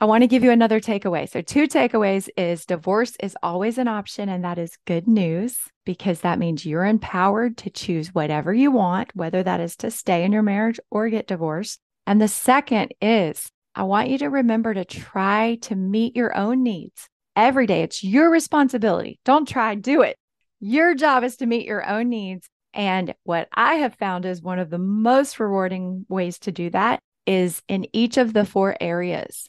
I 0.03 0.07
want 0.07 0.23
to 0.23 0.29
give 0.29 0.43
you 0.43 0.51
another 0.51 0.81
takeaway. 0.81 1.29
So, 1.29 1.43
two 1.43 1.69
takeaways 1.69 2.31
is 2.35 2.65
divorce 2.65 3.13
is 3.21 3.37
always 3.43 3.77
an 3.77 3.87
option, 3.87 4.31
and 4.31 4.43
that 4.45 4.57
is 4.57 4.79
good 4.87 5.07
news 5.07 5.59
because 5.85 6.23
that 6.23 6.39
means 6.39 6.65
you're 6.65 6.87
empowered 6.87 7.59
to 7.59 7.71
choose 7.71 8.15
whatever 8.15 8.55
you 8.55 8.71
want, 8.71 9.15
whether 9.15 9.43
that 9.43 9.61
is 9.61 9.77
to 9.77 9.91
stay 9.91 10.25
in 10.25 10.33
your 10.33 10.43
marriage 10.43 10.81
or 10.91 11.11
get 11.11 11.27
divorced. 11.27 11.81
And 12.07 12.19
the 12.19 12.29
second 12.29 12.95
is 13.03 13.51
I 13.75 13.83
want 13.83 14.09
you 14.09 14.19
to 14.19 14.31
remember 14.31 14.73
to 14.73 14.87
try 14.87 15.59
to 15.63 15.77
meet 15.77 16.17
your 16.17 16.35
own 16.35 16.63
needs 16.63 17.09
every 17.37 17.67
day. 17.67 17.83
It's 17.83 18.03
your 18.03 18.31
responsibility. 18.31 19.21
Don't 19.25 19.47
try, 19.47 19.75
do 19.75 20.01
it. 20.01 20.17
Your 20.61 20.95
job 20.95 21.25
is 21.25 21.37
to 21.37 21.47
meet 21.47 21.67
your 21.67 21.87
own 21.87 22.09
needs. 22.09 22.49
And 22.73 23.15
what 23.25 23.49
I 23.53 23.77
have 23.77 23.95
found 23.97 24.25
is 24.25 24.43
one 24.43 24.59
of 24.59 24.71
the 24.71 24.79
most 24.79 25.41
rewarding 25.41 26.07
ways 26.09 26.39
to 26.41 26.53
do 26.53 26.71
that 26.71 27.01
is 27.27 27.63
in 27.69 27.87
each 27.93 28.17
of 28.17 28.33
the 28.33 28.45
four 28.45 28.77
areas 28.81 29.49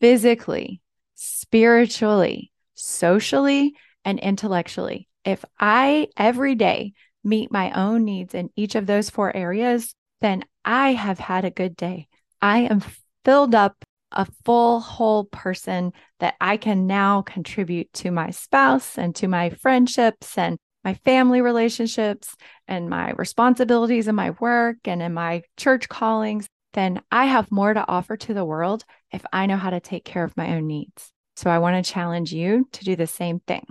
physically, 0.00 0.80
spiritually, 1.14 2.52
socially, 2.74 3.74
and 4.04 4.18
intellectually. 4.18 5.08
If 5.24 5.44
I 5.58 6.08
every 6.16 6.54
day 6.54 6.92
meet 7.24 7.50
my 7.50 7.72
own 7.72 8.04
needs 8.04 8.34
in 8.34 8.50
each 8.56 8.74
of 8.74 8.86
those 8.86 9.10
four 9.10 9.34
areas, 9.34 9.94
then 10.20 10.44
I 10.64 10.92
have 10.92 11.18
had 11.18 11.44
a 11.44 11.50
good 11.50 11.76
day. 11.76 12.08
I 12.40 12.60
am 12.60 12.82
filled 13.24 13.54
up 13.54 13.84
a 14.12 14.26
full, 14.44 14.80
whole 14.80 15.24
person 15.24 15.92
that 16.20 16.34
I 16.40 16.56
can 16.56 16.86
now 16.86 17.22
contribute 17.22 17.92
to 17.94 18.10
my 18.10 18.30
spouse 18.30 18.96
and 18.96 19.14
to 19.16 19.28
my 19.28 19.50
friendships 19.50 20.38
and 20.38 20.58
my 20.86 20.94
family 20.94 21.40
relationships 21.40 22.36
and 22.68 22.88
my 22.88 23.10
responsibilities 23.16 24.06
in 24.06 24.14
my 24.14 24.30
work 24.38 24.76
and 24.84 25.02
in 25.02 25.12
my 25.12 25.42
church 25.56 25.88
callings 25.88 26.46
then 26.74 27.00
I 27.10 27.24
have 27.24 27.50
more 27.50 27.74
to 27.74 27.88
offer 27.88 28.16
to 28.18 28.34
the 28.34 28.44
world 28.44 28.84
if 29.10 29.24
I 29.32 29.46
know 29.46 29.56
how 29.56 29.70
to 29.70 29.80
take 29.80 30.04
care 30.04 30.22
of 30.22 30.36
my 30.36 30.54
own 30.54 30.66
needs. 30.66 31.10
So 31.34 31.50
I 31.50 31.58
want 31.58 31.82
to 31.82 31.92
challenge 31.92 32.32
you 32.32 32.68
to 32.72 32.84
do 32.84 32.94
the 32.94 33.06
same 33.06 33.40
thing. 33.40 33.64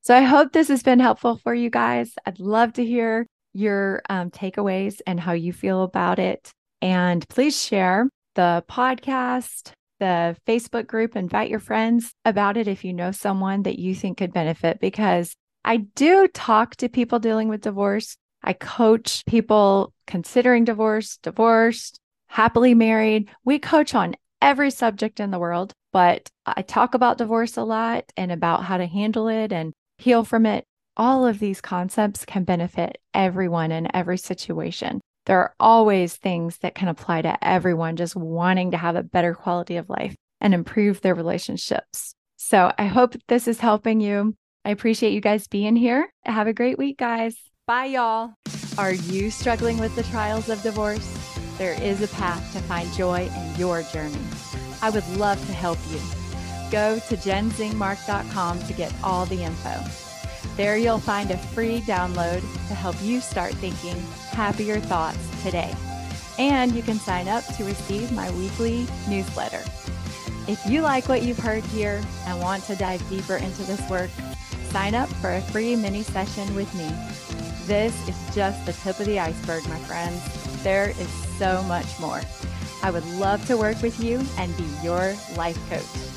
So 0.00 0.16
I 0.16 0.22
hope 0.22 0.52
this 0.52 0.68
has 0.68 0.82
been 0.82 1.00
helpful 1.00 1.36
for 1.36 1.54
you 1.54 1.70
guys. 1.70 2.12
I'd 2.26 2.40
love 2.40 2.72
to 2.74 2.84
hear 2.84 3.26
your 3.52 4.02
um, 4.08 4.30
takeaways 4.30 5.00
and 5.06 5.20
how 5.20 5.32
you 5.32 5.52
feel 5.52 5.82
about 5.82 6.18
it. 6.18 6.50
And 6.82 7.28
please 7.28 7.62
share 7.62 8.08
the 8.34 8.64
podcast, 8.68 9.72
the 10.00 10.36
Facebook 10.48 10.86
group, 10.86 11.14
invite 11.14 11.50
your 11.50 11.60
friends 11.60 12.12
about 12.24 12.56
it 12.56 12.68
if 12.68 12.84
you 12.84 12.92
know 12.92 13.12
someone 13.12 13.62
that 13.62 13.78
you 13.78 13.94
think 13.94 14.18
could 14.18 14.32
benefit 14.32 14.80
because 14.80 15.36
I 15.64 15.78
do 15.78 16.28
talk 16.28 16.76
to 16.76 16.88
people 16.88 17.18
dealing 17.18 17.48
with 17.48 17.62
divorce. 17.62 18.16
I 18.42 18.52
coach 18.52 19.24
people 19.26 19.94
considering 20.06 20.64
divorce, 20.64 21.16
divorced, 21.22 21.98
happily 22.26 22.74
married. 22.74 23.30
We 23.44 23.58
coach 23.58 23.94
on 23.94 24.14
every 24.42 24.70
subject 24.70 25.20
in 25.20 25.30
the 25.30 25.38
world, 25.38 25.72
but 25.92 26.28
I 26.44 26.60
talk 26.60 26.94
about 26.94 27.16
divorce 27.16 27.56
a 27.56 27.62
lot 27.62 28.04
and 28.16 28.30
about 28.30 28.64
how 28.64 28.76
to 28.76 28.86
handle 28.86 29.28
it 29.28 29.52
and 29.52 29.72
heal 29.96 30.24
from 30.24 30.44
it. 30.44 30.66
All 30.96 31.26
of 31.26 31.38
these 31.38 31.62
concepts 31.62 32.26
can 32.26 32.44
benefit 32.44 32.98
everyone 33.14 33.72
in 33.72 33.94
every 33.96 34.18
situation. 34.18 35.00
There 35.24 35.38
are 35.38 35.54
always 35.58 36.16
things 36.16 36.58
that 36.58 36.74
can 36.74 36.88
apply 36.88 37.22
to 37.22 37.42
everyone 37.42 37.96
just 37.96 38.14
wanting 38.14 38.72
to 38.72 38.76
have 38.76 38.96
a 38.96 39.02
better 39.02 39.34
quality 39.34 39.76
of 39.76 39.88
life 39.88 40.14
and 40.42 40.52
improve 40.52 41.00
their 41.00 41.14
relationships. 41.14 42.14
So 42.36 42.70
I 42.76 42.84
hope 42.86 43.14
this 43.28 43.48
is 43.48 43.60
helping 43.60 44.02
you. 44.02 44.36
I 44.64 44.70
appreciate 44.70 45.12
you 45.12 45.20
guys 45.20 45.46
being 45.46 45.76
here. 45.76 46.08
Have 46.24 46.46
a 46.46 46.54
great 46.54 46.78
week, 46.78 46.96
guys. 46.98 47.36
Bye, 47.66 47.86
y'all. 47.86 48.34
Are 48.78 48.92
you 48.92 49.30
struggling 49.30 49.78
with 49.78 49.94
the 49.94 50.02
trials 50.04 50.48
of 50.48 50.62
divorce? 50.62 51.06
There 51.58 51.80
is 51.80 52.02
a 52.02 52.08
path 52.08 52.52
to 52.54 52.60
find 52.60 52.90
joy 52.94 53.30
in 53.34 53.54
your 53.56 53.82
journey. 53.82 54.18
I 54.82 54.90
would 54.90 55.06
love 55.16 55.38
to 55.46 55.52
help 55.52 55.78
you. 55.90 56.00
Go 56.70 56.98
to 57.08 57.16
jennzingmark.com 57.16 58.62
to 58.64 58.72
get 58.72 58.92
all 59.04 59.26
the 59.26 59.42
info. 59.42 59.78
There 60.56 60.76
you'll 60.76 60.98
find 60.98 61.30
a 61.30 61.38
free 61.38 61.80
download 61.80 62.40
to 62.40 62.74
help 62.74 62.96
you 63.02 63.20
start 63.20 63.52
thinking 63.54 63.96
happier 64.30 64.80
thoughts 64.80 65.42
today. 65.42 65.74
And 66.38 66.72
you 66.72 66.82
can 66.82 66.98
sign 66.98 67.28
up 67.28 67.44
to 67.56 67.64
receive 67.64 68.12
my 68.12 68.30
weekly 68.32 68.86
newsletter. 69.08 69.62
If 70.48 70.60
you 70.66 70.80
like 70.82 71.08
what 71.08 71.22
you've 71.22 71.38
heard 71.38 71.64
here 71.64 72.02
and 72.26 72.40
want 72.40 72.64
to 72.64 72.76
dive 72.76 73.08
deeper 73.08 73.36
into 73.36 73.62
this 73.62 73.88
work, 73.88 74.10
sign 74.74 74.92
up 74.96 75.08
for 75.20 75.30
a 75.30 75.40
free 75.40 75.76
mini 75.76 76.02
session 76.02 76.52
with 76.56 76.74
me. 76.74 76.90
This 77.64 77.94
is 78.08 78.34
just 78.34 78.66
the 78.66 78.72
tip 78.72 78.98
of 78.98 79.06
the 79.06 79.20
iceberg, 79.20 79.62
my 79.68 79.78
friends. 79.78 80.20
There 80.64 80.90
is 80.90 81.08
so 81.38 81.62
much 81.68 81.86
more. 82.00 82.20
I 82.82 82.90
would 82.90 83.06
love 83.10 83.46
to 83.46 83.56
work 83.56 83.80
with 83.82 84.02
you 84.02 84.20
and 84.36 84.56
be 84.56 84.66
your 84.82 85.14
life 85.36 85.60
coach. 85.70 86.13